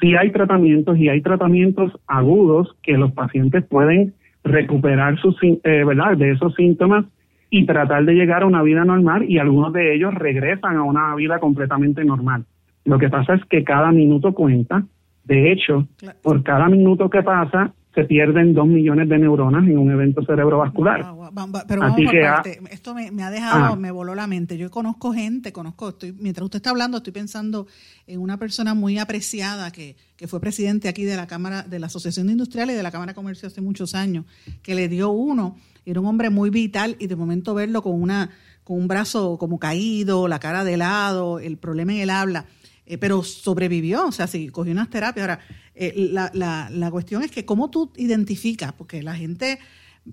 [0.00, 6.16] Sí hay tratamientos y hay tratamientos agudos que los pacientes pueden recuperar sus, eh, ¿verdad?
[6.16, 7.04] De esos síntomas
[7.54, 11.14] y tratar de llegar a una vida normal y algunos de ellos regresan a una
[11.14, 12.46] vida completamente normal.
[12.86, 14.84] Lo que pasa es que cada minuto cuenta.
[15.24, 15.86] De hecho,
[16.22, 21.00] por cada minuto que pasa, se pierden dos millones de neuronas en un evento cerebrovascular.
[21.00, 22.60] Pero vamos por parte.
[22.70, 23.76] Esto me, ha dejado, ah.
[23.76, 24.56] me voló la mente.
[24.56, 27.66] Yo conozco gente, conozco, estoy, mientras usted está hablando, estoy pensando
[28.06, 31.86] en una persona muy apreciada que, que fue presidente aquí de la Cámara, de la
[31.86, 34.24] Asociación de Industriales y de la Cámara de Comercio hace muchos años,
[34.62, 38.30] que le dio uno, era un hombre muy vital y de momento verlo con una,
[38.64, 42.46] con un brazo como caído, la cara de lado, el problema en el habla
[42.84, 45.22] eh, pero sobrevivió, o sea, sí, cogió unas terapias.
[45.22, 45.40] Ahora,
[45.74, 49.58] eh, la, la, la, cuestión es que cómo tú identificas, porque la gente,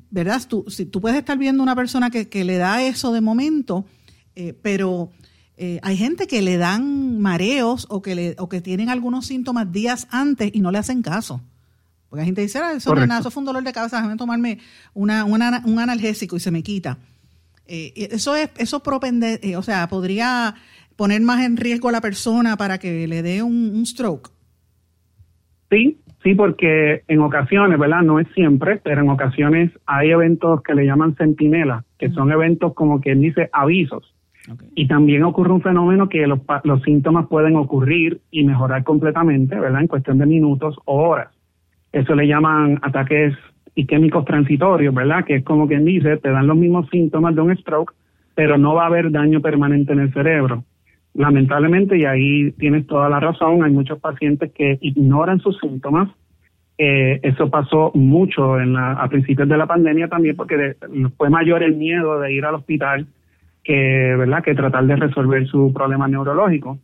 [0.09, 0.41] ¿verdad?
[0.47, 3.85] Tú, si tú puedes estar viendo una persona que, que le da eso de momento,
[4.35, 5.11] eh, pero
[5.81, 10.07] hay gente que le dan mareos o que, le, o que tienen algunos síntomas días
[10.09, 11.41] antes y no le hacen caso.
[12.07, 14.59] Porque la gente dice, ah, eso, eso fue un dolor de cabeza, déjame tomarme
[14.93, 16.97] una, una, un analgésico y se me quita.
[17.67, 20.55] eso es, eso propende, o sea, podría
[20.99, 24.33] poner más en riesgo a la persona para que le dé un, stroke?
[25.69, 28.01] Sí, sí, porque en ocasiones, ¿verdad?
[28.01, 32.73] No es siempre, pero en ocasiones hay eventos que le llaman centinela, que son eventos
[32.73, 34.13] como quien dice avisos.
[34.73, 39.81] Y también ocurre un fenómeno que los, los síntomas pueden ocurrir y mejorar completamente, ¿verdad?
[39.81, 41.29] En cuestión de minutos o horas.
[41.91, 43.35] Eso le llaman ataques
[43.75, 45.23] isquémicos transitorios, ¿verdad?
[45.25, 47.93] Que es como quien dice, te dan los mismos síntomas de un stroke,
[48.33, 50.63] pero no va a haber daño permanente en el cerebro.
[51.13, 56.09] Lamentablemente, y ahí tienes toda la razón, hay muchos pacientes que ignoran sus síntomas.
[56.77, 60.77] Eh, eso pasó mucho en la, a principios de la pandemia también porque
[61.17, 63.05] fue mayor el miedo de ir al hospital
[63.63, 64.43] que, ¿verdad?
[64.43, 66.79] que tratar de resolver su problema neurológico.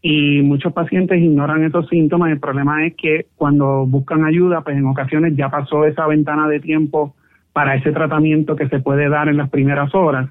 [0.00, 2.30] Y muchos pacientes ignoran esos síntomas.
[2.30, 6.60] El problema es que cuando buscan ayuda, pues en ocasiones ya pasó esa ventana de
[6.60, 7.14] tiempo
[7.52, 10.30] para ese tratamiento que se puede dar en las primeras horas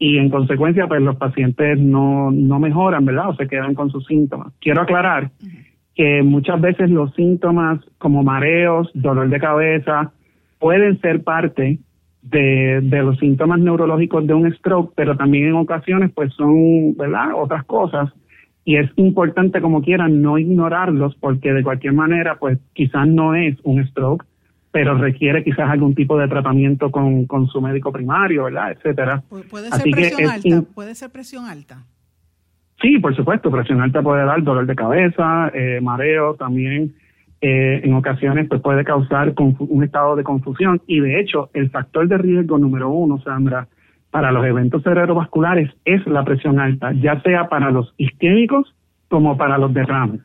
[0.00, 3.28] y en consecuencia pues los pacientes no, no mejoran, ¿verdad?
[3.28, 4.52] O se quedan con sus síntomas.
[4.58, 5.30] Quiero aclarar
[5.94, 10.12] que muchas veces los síntomas como mareos, dolor de cabeza,
[10.58, 11.80] pueden ser parte
[12.22, 17.32] de, de los síntomas neurológicos de un stroke, pero también en ocasiones pues son, ¿verdad?
[17.36, 18.10] Otras cosas.
[18.64, 23.58] Y es importante como quieran no ignorarlos porque de cualquier manera pues quizás no es
[23.64, 24.24] un stroke,
[24.72, 28.72] pero requiere quizás algún tipo de tratamiento con, con su médico primario, ¿verdad?
[28.72, 29.22] Etcétera.
[29.28, 30.62] ¿Puede ser presión alta?
[30.74, 31.84] ¿Puede ser presión alta?
[32.80, 36.94] Sí, por supuesto, presión alta puede dar dolor de cabeza, eh, mareo también.
[37.42, 42.06] Eh, en ocasiones pues puede causar un estado de confusión y de hecho el factor
[42.06, 43.66] de riesgo número uno, Sandra,
[44.10, 48.74] para los eventos cerebrovasculares es la presión alta, ya sea para los isquémicos
[49.08, 50.20] como para los derrames.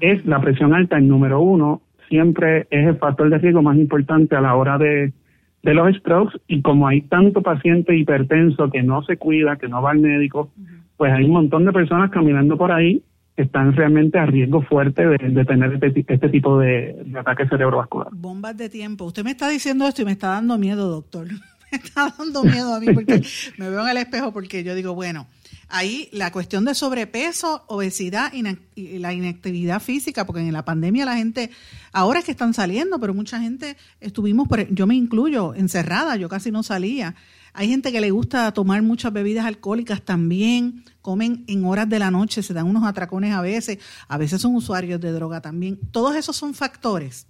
[0.00, 1.80] Es la presión alta el número uno
[2.12, 5.14] siempre es el factor de riesgo más importante a la hora de,
[5.62, 9.92] los strokes y como hay tanto paciente hipertenso que no se cuida, que no va
[9.92, 10.50] al médico,
[10.98, 13.02] pues hay un montón de personas caminando por ahí
[13.34, 18.08] que están realmente a riesgo fuerte de, tener este, este tipo de, de, ataque cerebrovascular.
[18.12, 19.06] Bombas de tiempo.
[19.06, 21.28] Usted me está diciendo esto y me está dando miedo, doctor.
[21.72, 23.22] Me está dando miedo a mí porque
[23.56, 25.26] me veo en el espejo porque yo digo, bueno,
[25.68, 31.16] ahí la cuestión de sobrepeso, obesidad y la inactividad física, porque en la pandemia la
[31.16, 31.50] gente,
[31.92, 36.50] ahora es que están saliendo, pero mucha gente estuvimos, yo me incluyo, encerrada, yo casi
[36.50, 37.14] no salía.
[37.54, 42.10] Hay gente que le gusta tomar muchas bebidas alcohólicas también, comen en horas de la
[42.10, 45.78] noche, se dan unos atracones a veces, a veces son usuarios de droga también.
[45.90, 47.26] Todos esos son factores.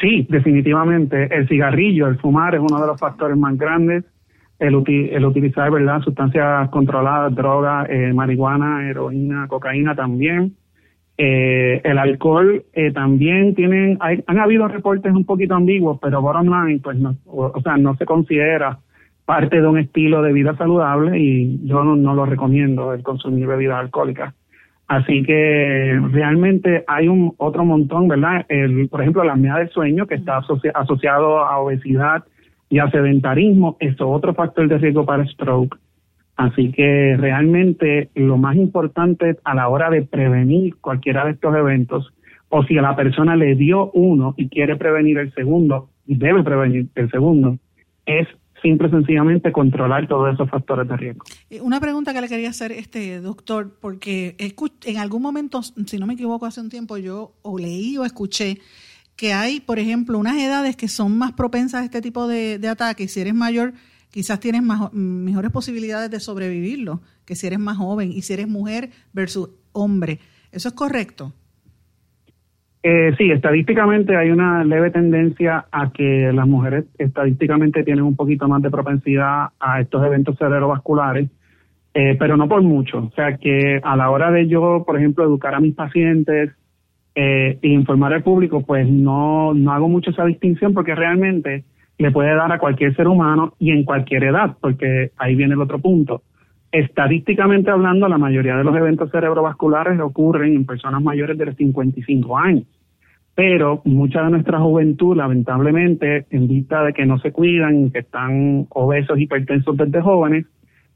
[0.00, 1.28] Sí, definitivamente.
[1.34, 4.04] El cigarrillo, el fumar es uno de los factores más grandes
[4.62, 10.54] el, utilizar verdad sustancias controladas, drogas, eh, marihuana, heroína, cocaína también.
[11.18, 16.80] Eh, el alcohol eh, también tienen, han habido reportes un poquito ambiguos, pero bottom line,
[16.82, 18.78] pues no, o, sea, no se considera
[19.24, 23.80] parte de un estilo de vida saludable y yo no, lo recomiendo el consumir bebidas
[23.80, 24.34] alcohólicas.
[24.92, 28.44] Así que realmente hay un otro montón, ¿verdad?
[28.50, 30.42] El, por ejemplo, la apnea del sueño que está
[30.74, 32.24] asociado a obesidad
[32.68, 35.78] y a sedentarismo, es otro factor de riesgo para stroke.
[36.36, 42.12] Así que realmente lo más importante a la hora de prevenir cualquiera de estos eventos,
[42.50, 46.42] o si a la persona le dio uno y quiere prevenir el segundo, y debe
[46.42, 47.56] prevenir el segundo,
[48.04, 48.28] es
[48.62, 51.24] simple y sencillamente controlar todos esos factores de riesgo.
[51.50, 54.36] Eh, una pregunta que le quería hacer, este doctor, porque
[54.84, 58.58] en algún momento, si no me equivoco, hace un tiempo yo o leí o escuché
[59.16, 62.68] que hay, por ejemplo, unas edades que son más propensas a este tipo de, de
[62.68, 63.12] ataques.
[63.12, 63.74] Si eres mayor,
[64.10, 68.90] quizás tienes mejores posibilidades de sobrevivirlo que si eres más joven y si eres mujer
[69.12, 70.20] versus hombre.
[70.50, 71.32] ¿Eso es correcto?
[72.84, 78.48] Eh, sí, estadísticamente hay una leve tendencia a que las mujeres estadísticamente tienen un poquito
[78.48, 81.30] más de propensidad a estos eventos cerebrovasculares,
[81.94, 82.98] eh, pero no por mucho.
[82.98, 86.50] O sea que a la hora de yo, por ejemplo, educar a mis pacientes
[87.14, 91.64] eh, e informar al público, pues no, no hago mucho esa distinción porque realmente
[91.98, 95.60] le puede dar a cualquier ser humano y en cualquier edad, porque ahí viene el
[95.60, 96.22] otro punto.
[96.72, 102.38] Estadísticamente hablando, la mayoría de los eventos cerebrovasculares ocurren en personas mayores de los 55
[102.38, 102.64] años.
[103.34, 108.66] Pero mucha de nuestra juventud, lamentablemente, en vista de que no se cuidan, que están
[108.70, 110.46] obesos, hipertensos desde jóvenes,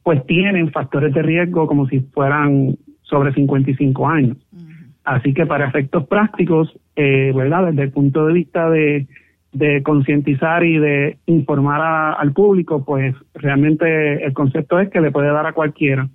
[0.02, 4.38] pues tienen factores de riesgo como si fueran sobre 55 años.
[5.04, 7.66] Así que para efectos prácticos, eh, ¿verdad?
[7.66, 9.06] Desde el punto de vista de
[9.56, 15.32] de concientizar y de informar al público, pues realmente el concepto es que le puede
[15.32, 16.08] dar a cualquiera.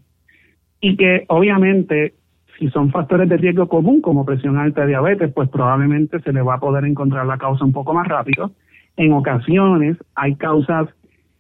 [0.79, 2.13] Y que obviamente,
[2.59, 6.55] si son factores de riesgo común como presión alta diabetes, pues probablemente se le va
[6.55, 8.51] a poder encontrar la causa un poco más rápido.
[8.95, 10.89] En ocasiones hay causas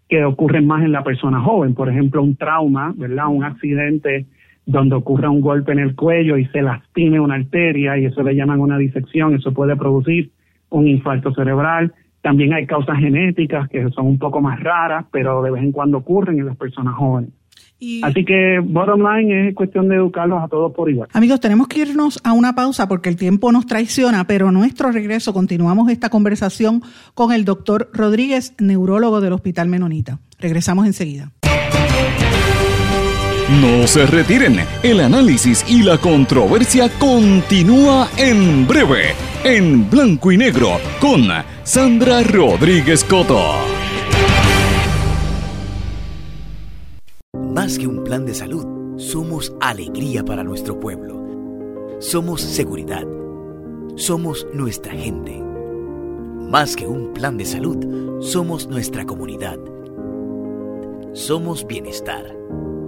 [0.09, 3.27] que ocurren más en la persona joven, por ejemplo, un trauma, ¿verdad?
[3.27, 4.25] Un accidente
[4.65, 8.35] donde ocurra un golpe en el cuello y se lastime una arteria y eso le
[8.35, 10.31] llaman una disección, eso puede producir
[10.71, 11.93] un infarto cerebral.
[12.21, 15.99] También hay causas genéticas que son un poco más raras, pero de vez en cuando
[15.99, 17.31] ocurren en las personas jóvenes.
[18.03, 21.09] Así que, bottom line, es cuestión de educarlos a todos por igual.
[21.13, 25.33] Amigos, tenemos que irnos a una pausa porque el tiempo nos traiciona, pero nuestro regreso
[25.33, 26.83] continuamos esta conversación
[27.15, 30.19] con el doctor Rodríguez, neurólogo del Hospital Menonita.
[30.39, 31.31] Regresamos enseguida.
[33.61, 40.79] No se retiren, el análisis y la controversia continúa en breve en blanco y negro
[40.99, 41.27] con
[41.63, 43.41] Sandra Rodríguez Coto.
[47.33, 51.97] Más que un plan de salud, somos alegría para nuestro pueblo.
[51.99, 53.05] Somos seguridad.
[53.95, 55.41] Somos nuestra gente.
[56.49, 59.57] Más que un plan de salud, somos nuestra comunidad.
[61.13, 62.35] Somos bienestar.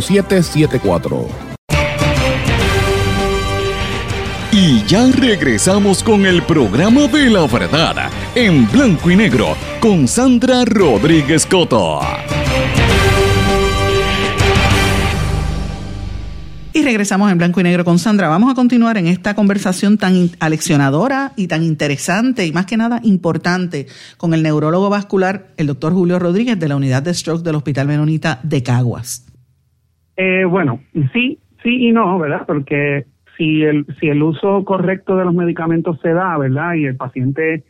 [0.00, 1.52] 5774.
[4.54, 10.66] Y ya regresamos con el programa de la verdad en blanco y negro con Sandra
[10.66, 12.00] Rodríguez Coto.
[16.74, 18.28] Y regresamos en blanco y negro con Sandra.
[18.28, 23.00] Vamos a continuar en esta conversación tan aleccionadora y tan interesante y más que nada
[23.04, 23.86] importante
[24.16, 27.88] con el neurólogo vascular, el doctor Julio Rodríguez de la unidad de stroke del Hospital
[27.88, 29.31] Menonita de Caguas.
[30.16, 30.80] Eh, bueno,
[31.12, 32.44] sí, sí y no, ¿verdad?
[32.46, 33.06] Porque
[33.36, 36.74] si el, si el uso correcto de los medicamentos se da, ¿verdad?
[36.74, 37.64] Y el paciente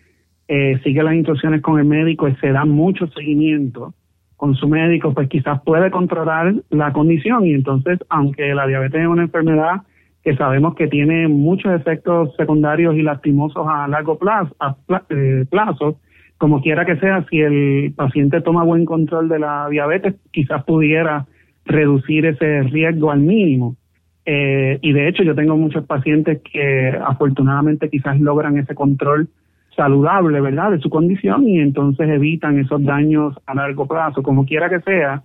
[0.48, 3.94] eh, sigue las instrucciones con el médico y se da mucho seguimiento
[4.36, 9.06] con su médico, pues quizás puede controlar la condición y entonces, aunque la diabetes es
[9.06, 9.82] una enfermedad
[10.24, 14.76] que sabemos que tiene muchos efectos secundarios y lastimosos a largo plazo, a
[15.10, 15.98] eh, plazo,
[16.38, 21.26] como quiera que sea, si el paciente toma buen control de la diabetes, quizás pudiera
[21.64, 23.76] reducir ese riesgo al mínimo.
[24.24, 29.28] Eh, y de hecho yo tengo muchos pacientes que afortunadamente quizás logran ese control
[29.74, 34.22] saludable, ¿verdad?, de su condición y entonces evitan esos daños a largo plazo.
[34.22, 35.22] Como quiera que sea,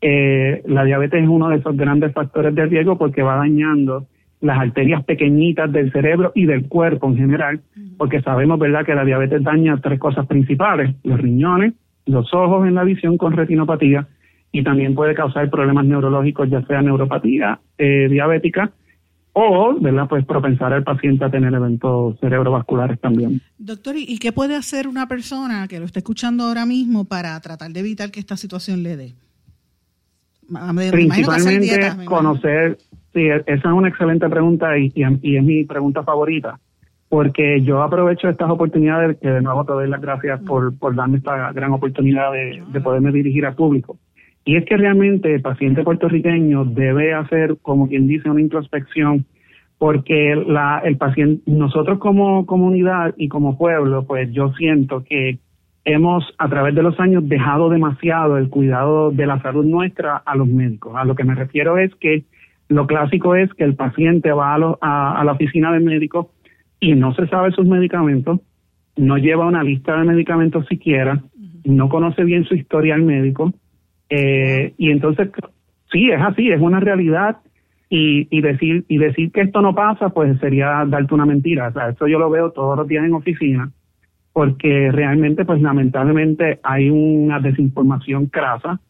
[0.00, 4.06] eh, la diabetes es uno de esos grandes factores de riesgo porque va dañando
[4.40, 7.60] las arterias pequeñitas del cerebro y del cuerpo en general,
[7.98, 11.74] porque sabemos, ¿verdad?, que la diabetes daña tres cosas principales, los riñones,
[12.06, 14.06] los ojos en la visión con retinopatía
[14.52, 18.72] y también puede causar problemas neurológicos, ya sea neuropatía eh, diabética
[19.32, 23.40] o, ¿verdad?, pues propensar al paciente a tener eventos cerebrovasculares también.
[23.58, 27.70] Doctor, ¿y qué puede hacer una persona que lo está escuchando ahora mismo para tratar
[27.70, 29.14] de evitar que esta situación le dé?
[30.90, 32.78] Principalmente conocer,
[33.12, 36.58] sí, e-, esa es una excelente pregunta y, y, es mi pregunta favorita,
[37.08, 41.18] porque yo aprovecho estas oportunidades, que de nuevo te doy las gracias por, por darme
[41.18, 43.96] esta gran oportunidad de, de poderme dirigir al público.
[44.44, 49.26] Y es que realmente el paciente puertorriqueño debe hacer, como quien dice, una introspección,
[49.78, 55.38] porque la, el paciente, nosotros como comunidad y como pueblo, pues yo siento que
[55.84, 60.36] hemos a través de los años dejado demasiado el cuidado de la salud nuestra a
[60.36, 60.94] los médicos.
[60.96, 62.24] A lo que me refiero es que
[62.68, 66.30] lo clásico es que el paciente va a, la oficina del médico
[66.78, 68.40] y no se sabe sus medicamentos,
[68.96, 71.20] no lleva una lista de medicamentos siquiera,
[71.64, 73.52] no conoce bien su historial médico,
[74.10, 75.30] eh, y entonces,
[75.90, 77.38] sí, es así, es una realidad.
[77.92, 81.66] Y, y decir y decir que esto no pasa, pues sería darte una mentira.
[81.68, 83.72] O sea, eso yo lo veo todos los días en oficina
[84.32, 88.80] porque realmente, pues lamentablemente hay una desinformación crasa.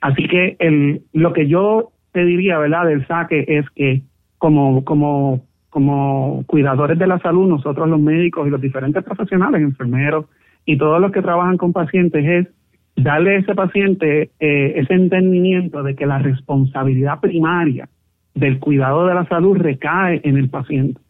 [0.00, 4.02] Así que el, lo que yo te diría, ¿verdad?, del saque es que
[4.38, 10.26] como, como, como cuidadores de la salud, nosotros los médicos y los diferentes profesionales, enfermeros
[10.64, 12.48] y todos los que trabajan con pacientes es
[12.96, 17.88] darle a ese paciente eh, ese entendimiento de que la responsabilidad primaria
[18.34, 21.00] del cuidado de la salud recae en el paciente.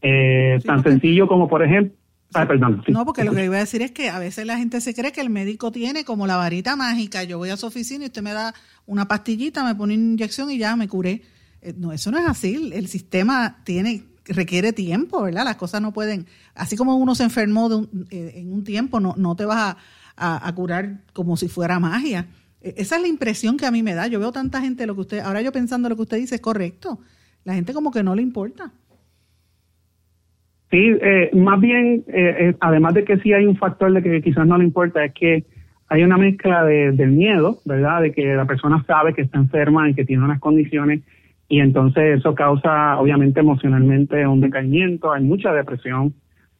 [0.00, 1.96] Eh, tan sencillo como, por ejemplo,
[2.34, 2.82] Ah, perdón.
[2.88, 5.12] No, porque lo que iba a decir es que a veces la gente se cree
[5.12, 7.24] que el médico tiene como la varita mágica.
[7.24, 8.54] Yo voy a su oficina y usted me da
[8.86, 11.22] una pastillita, me pone una inyección y ya me curé.
[11.60, 12.70] Eh, no, eso no es así.
[12.72, 15.44] El sistema tiene requiere tiempo, ¿verdad?
[15.44, 19.34] Las cosas no pueden, así como uno se enfermó eh, en un tiempo, no, no
[19.34, 19.76] te vas a,
[20.16, 22.26] a, curar como si fuera magia.
[22.60, 24.06] E, esa es la impresión que a mí me da.
[24.06, 26.40] Yo veo tanta gente, lo que usted, ahora yo pensando lo que usted dice es
[26.40, 26.98] correcto.
[27.44, 28.72] La gente como que no le importa.
[30.70, 34.22] Sí, eh, más bien, eh, eh, además de que sí hay un factor de que
[34.22, 35.44] quizás no le importa, es que
[35.88, 38.00] hay una mezcla de, del miedo, ¿verdad?
[38.00, 41.02] De que la persona sabe que está enferma y que tiene unas condiciones
[41.52, 46.14] y entonces eso causa obviamente emocionalmente un decaimiento, hay mucha depresión,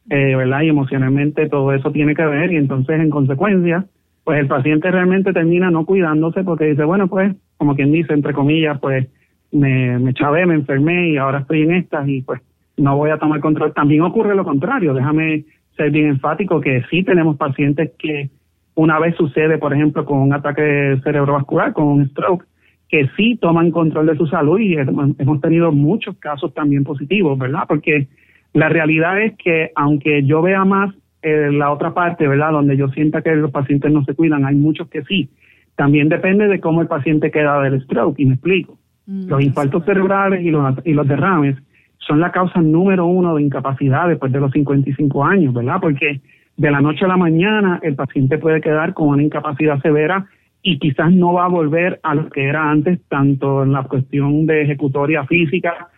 [0.05, 0.61] ¿verdad?
[0.61, 3.85] Y emocionalmente todo eso tiene que ver y entonces en consecuencia,
[4.23, 8.33] pues el paciente realmente termina no cuidándose porque dice, bueno, pues como quien dice, entre
[8.33, 9.07] comillas, pues
[9.51, 12.41] me, me chavé, me enfermé y ahora estoy en estas y pues
[12.77, 13.73] no voy a tomar control.
[13.73, 15.45] También ocurre lo contrario, déjame
[15.75, 18.29] ser bien enfático que sí tenemos pacientes que
[18.75, 22.45] una vez sucede, por ejemplo, con un ataque cerebrovascular, con un stroke,
[22.89, 27.63] que sí toman control de su salud y hemos tenido muchos casos también positivos, ¿verdad?
[27.67, 28.07] Porque
[28.53, 32.51] la realidad es que aunque yo vea más eh, la otra parte, ¿verdad?
[32.51, 35.29] Donde yo sienta que los pacientes no se cuidan, hay muchos que sí.
[35.75, 38.77] También depende de cómo el paciente queda del stroke, y me explico.
[39.07, 41.57] Mm, los infartos cerebrales y los, y los derrames
[41.97, 45.77] son la causa número uno de incapacidad después de los 55 años, ¿verdad?
[45.81, 46.21] Porque
[46.57, 50.27] de la noche a la mañana el paciente puede quedar con una incapacidad severa
[50.61, 54.45] y quizás no va a volver a lo que era antes, tanto en la cuestión
[54.45, 55.89] de ejecutoria física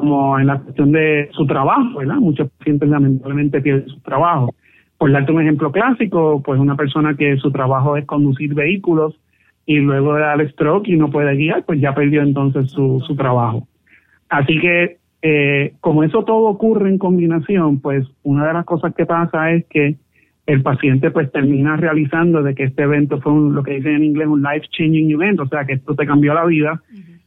[0.00, 2.16] como en la cuestión de su trabajo, ¿verdad?
[2.16, 4.54] Muchos pacientes lamentablemente pierden su trabajo.
[4.98, 9.18] Por darte un ejemplo clásico, pues una persona que su trabajo es conducir vehículos
[9.66, 13.16] y luego da el stroke y no puede guiar, pues ya perdió entonces su, su
[13.16, 13.66] trabajo.
[14.28, 19.06] Así que eh, como eso todo ocurre en combinación, pues una de las cosas que
[19.06, 19.96] pasa es que
[20.46, 24.26] el paciente pues termina realizando de que este evento fue lo que dicen en inglés
[24.26, 26.82] un life changing event, o sea que esto te cambió la vida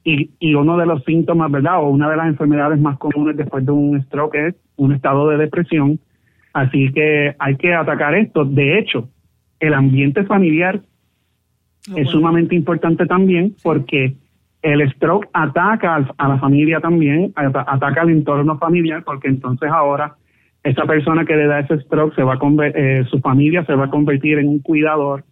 [0.06, 1.80] y, y uno de los síntomas, ¿verdad?
[1.82, 5.38] O una de las enfermedades más comunes después de un stroke es un estado de
[5.38, 6.00] depresión,
[6.54, 8.46] así que hay que atacar esto.
[8.46, 9.10] De hecho,
[9.60, 10.80] el ambiente familiar
[11.96, 14.16] es sumamente importante también porque
[14.62, 20.16] el stroke ataca a la familia también, ataca al entorno familiar, porque entonces ahora
[20.64, 23.86] esa persona que le da ese stroke se va a eh, su familia se va
[23.86, 25.24] a convertir en un cuidador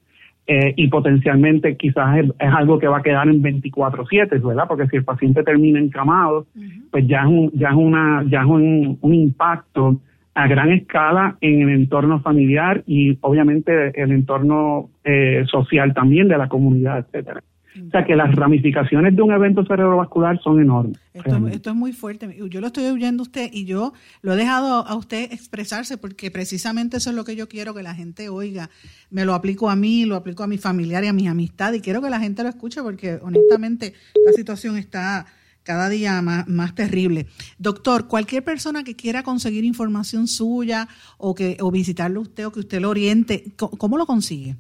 [0.46, 4.66] eh, y potencialmente quizás es, algo que va a quedar en 24/7, ¿verdad?
[4.68, 6.48] Porque si el paciente termina encamado,
[6.92, 10.02] pues ya es un, ya es una ya es un, un impacto
[10.36, 16.38] a gran escala en el entorno familiar y obviamente el entorno eh, social también de
[16.38, 17.42] la comunidad, etcétera.
[17.76, 21.00] O sea que las ramificaciones de un evento cerebrovascular son enormes.
[21.14, 22.36] Esto, es muy fuerte.
[22.50, 26.32] Yo lo estoy oyendo a usted y yo lo he dejado a usted expresarse porque
[26.32, 28.70] precisamente eso es lo que yo quiero que la gente oiga.
[29.10, 31.82] Me lo aplico a mí, lo aplico a mi familiar y a mis amistades y
[31.82, 33.94] quiero que la gente lo escuche porque honestamente
[34.26, 35.26] la situación está
[35.64, 37.28] cada día más, más, terrible.
[37.58, 42.60] Doctor, cualquier persona que quiera conseguir información suya o que o visitarlo usted o que
[42.60, 44.58] usted lo oriente, ¿cómo, lo consigue?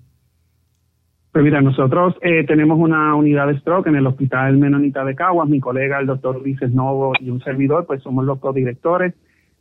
[1.33, 5.49] Pues mira, nosotros eh, tenemos una unidad de stroke en el Hospital Menonita de Caguas.
[5.49, 9.15] Mi colega, el doctor Ulises Novo y un servidor, pues somos los codirectores.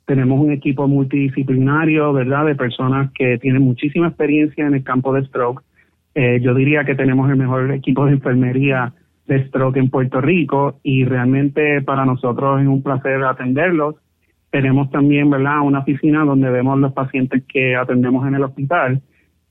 [0.05, 5.25] Tenemos un equipo multidisciplinario, ¿verdad?, de personas que tienen muchísima experiencia en el campo de
[5.25, 5.63] stroke.
[6.15, 8.93] Eh, yo diría que tenemos el mejor equipo de enfermería
[9.27, 13.95] de stroke en Puerto Rico y realmente para nosotros es un placer atenderlos.
[14.51, 19.01] Tenemos también, ¿verdad?, una oficina donde vemos los pacientes que atendemos en el hospital.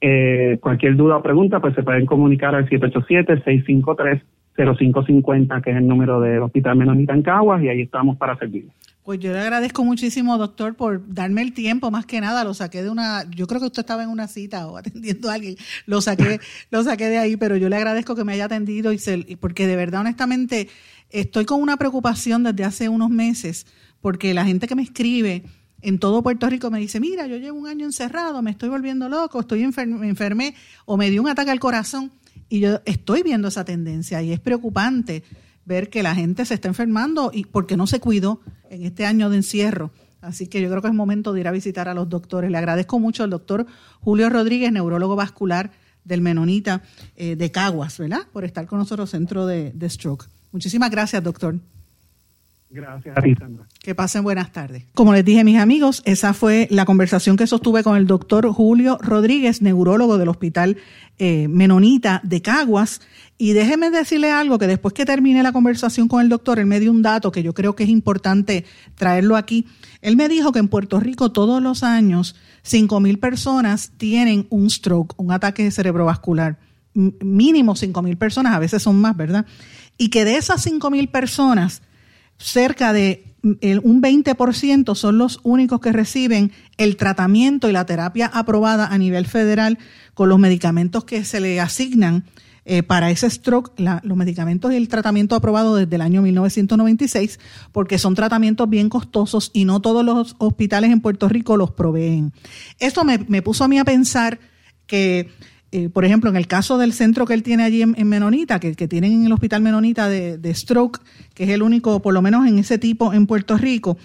[0.04, 6.20] Eh, cualquier duda o pregunta, pues se pueden comunicar al 787-653-0550, que es el número
[6.20, 8.74] del Hospital Menonita en Caguas, y ahí estamos para servirles.
[9.04, 12.82] Pues yo le agradezco muchísimo, doctor, por darme el tiempo, más que nada, lo saqué
[12.82, 16.02] de una, yo creo que usted estaba en una cita o atendiendo a alguien, lo
[16.02, 16.40] saqué,
[16.72, 18.98] lo saqué de ahí, pero yo le agradezco que me haya atendido y
[19.38, 20.68] porque de verdad, honestamente,
[21.12, 23.68] estoy con una preocupación desde hace unos meses,
[24.02, 25.44] porque la gente que me escribe
[25.82, 29.10] en todo Puerto Rico me dice, mira, yo llevo un año encerrado, me estoy volviendo
[29.10, 30.56] loco, estoy me enfermé
[30.86, 32.12] o me dio un ataque al corazón
[32.50, 35.24] y yo estoy viendo esa tendencia y es preocupante
[35.66, 39.30] ver que la gente se está enfermando y porque no se cuidó en este año
[39.30, 39.92] de encierro.
[40.22, 42.52] Así que yo creo que es momento de ir a visitar a los doctores.
[42.52, 43.66] Le agradezco mucho al doctor
[44.02, 45.72] Julio Rodríguez, neurólogo vascular
[46.04, 46.82] del Menonita
[47.16, 48.28] eh, de Caguas, ¿verdad?
[48.32, 50.28] Por estar con nosotros centro de, de Stroke.
[50.52, 51.56] Muchísimas gracias, doctor.
[52.74, 53.16] Gracias.
[53.80, 54.86] Que pasen buenas tardes.
[54.94, 58.98] Como les dije, mis amigos, esa fue la conversación que sostuve con el doctor Julio
[59.02, 60.78] Rodríguez, neurólogo del Hospital
[61.20, 63.02] eh, Menonita de Caguas.
[63.38, 66.80] Y déjeme decirle algo, que después que terminé la conversación con el doctor, él me
[66.80, 68.64] dio un dato que yo creo que es importante
[68.96, 69.66] traerlo aquí.
[70.02, 75.14] Él me dijo que en Puerto Rico todos los años 5.000 personas tienen un stroke,
[75.18, 76.58] un ataque cerebrovascular.
[76.94, 79.46] Mínimo 5.000 personas, a veces son más, ¿verdad?
[79.98, 81.82] Y que de esas 5.000 personas,
[82.42, 88.88] cerca de un 20% son los únicos que reciben el tratamiento y la terapia aprobada
[88.88, 89.80] a nivel federal
[90.14, 92.26] con los medicamentos que se le asignan
[92.66, 93.74] eh, para ese stroke,
[94.04, 97.40] los medicamentos y el tratamiento aprobado desde el año 1996,
[97.72, 102.34] porque son tratamientos bien costosos y no todos los hospitales en Puerto Rico los proveen.
[102.78, 104.40] Esto me puso a mí a pensar
[104.86, 105.32] que
[105.74, 108.74] eh, por ejemplo, en el caso del centro que él tiene allí en, Menonita, que,
[108.88, 111.00] tienen en el Hospital Menonita de, Stroke,
[111.34, 113.98] que es el único, por lo menos en ese tipo en Puerto Rico,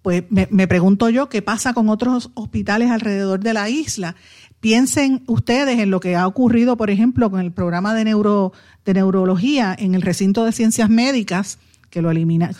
[0.00, 4.16] pues me, me, pregunto yo qué pasa con otros hospitales alrededor de la isla.
[4.60, 8.52] Piensen ustedes en lo que ha ocurrido, por ejemplo, con el programa de, neuro,
[8.86, 11.58] de neurología en el recinto de ciencias médicas,
[11.90, 12.52] que lo eliminan,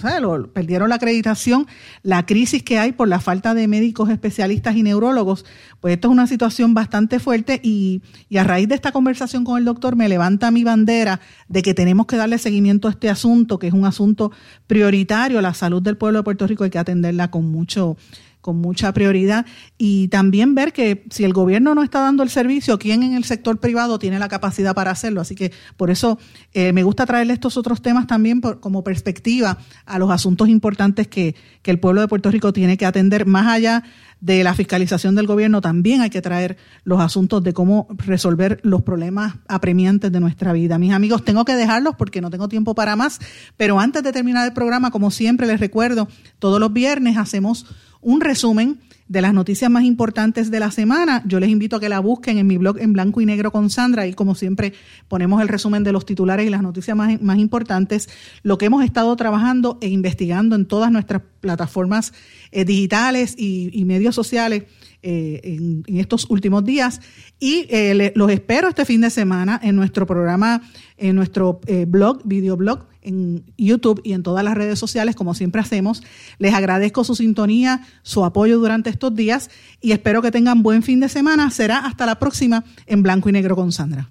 [0.52, 1.66] perdieron la acreditación,
[2.02, 5.46] la crisis que hay por la falta de médicos especialistas y neurólogos,
[5.80, 9.56] pues esto es una situación bastante fuerte y, y a raíz de esta conversación con
[9.56, 13.58] el doctor me levanta mi bandera de que tenemos que darle seguimiento a este asunto,
[13.58, 14.32] que es un asunto
[14.66, 17.96] prioritario, la salud del pueblo de Puerto Rico hay que atenderla con mucho
[18.40, 19.46] con mucha prioridad
[19.78, 23.24] y también ver que si el gobierno no está dando el servicio, ¿quién en el
[23.24, 25.20] sector privado tiene la capacidad para hacerlo?
[25.20, 26.18] Así que por eso
[26.52, 31.34] eh, me gusta traerle estos otros temas también como perspectiva a los asuntos importantes que,
[31.62, 33.84] que el pueblo de Puerto Rico tiene que atender más allá
[34.20, 38.82] de la fiscalización del gobierno, también hay que traer los asuntos de cómo resolver los
[38.82, 40.78] problemas apremiantes de nuestra vida.
[40.78, 43.18] Mis amigos, tengo que dejarlos porque no tengo tiempo para más,
[43.56, 46.06] pero antes de terminar el programa, como siempre les recuerdo,
[46.38, 47.66] todos los viernes hacemos
[48.00, 48.78] un resumen
[49.10, 51.24] de las noticias más importantes de la semana.
[51.26, 53.68] Yo les invito a que la busquen en mi blog en blanco y negro con
[53.68, 54.72] Sandra y como siempre
[55.08, 58.08] ponemos el resumen de los titulares y las noticias más, más importantes,
[58.44, 62.12] lo que hemos estado trabajando e investigando en todas nuestras plataformas
[62.52, 64.64] eh, digitales y, medios sociales.
[65.02, 67.00] Eh, en, estos últimos días
[67.38, 70.62] y eh, los espero este fin de semana en nuestro programa,
[70.98, 76.02] en nuestro blog, videoblog en YouTube y en todas las redes sociales, como siempre hacemos.
[76.38, 81.00] Les agradezco su sintonía, su apoyo durante estos días y espero que tengan buen fin
[81.00, 81.50] de semana.
[81.50, 84.10] Será hasta la próxima en Blanco y Negro con Sandra.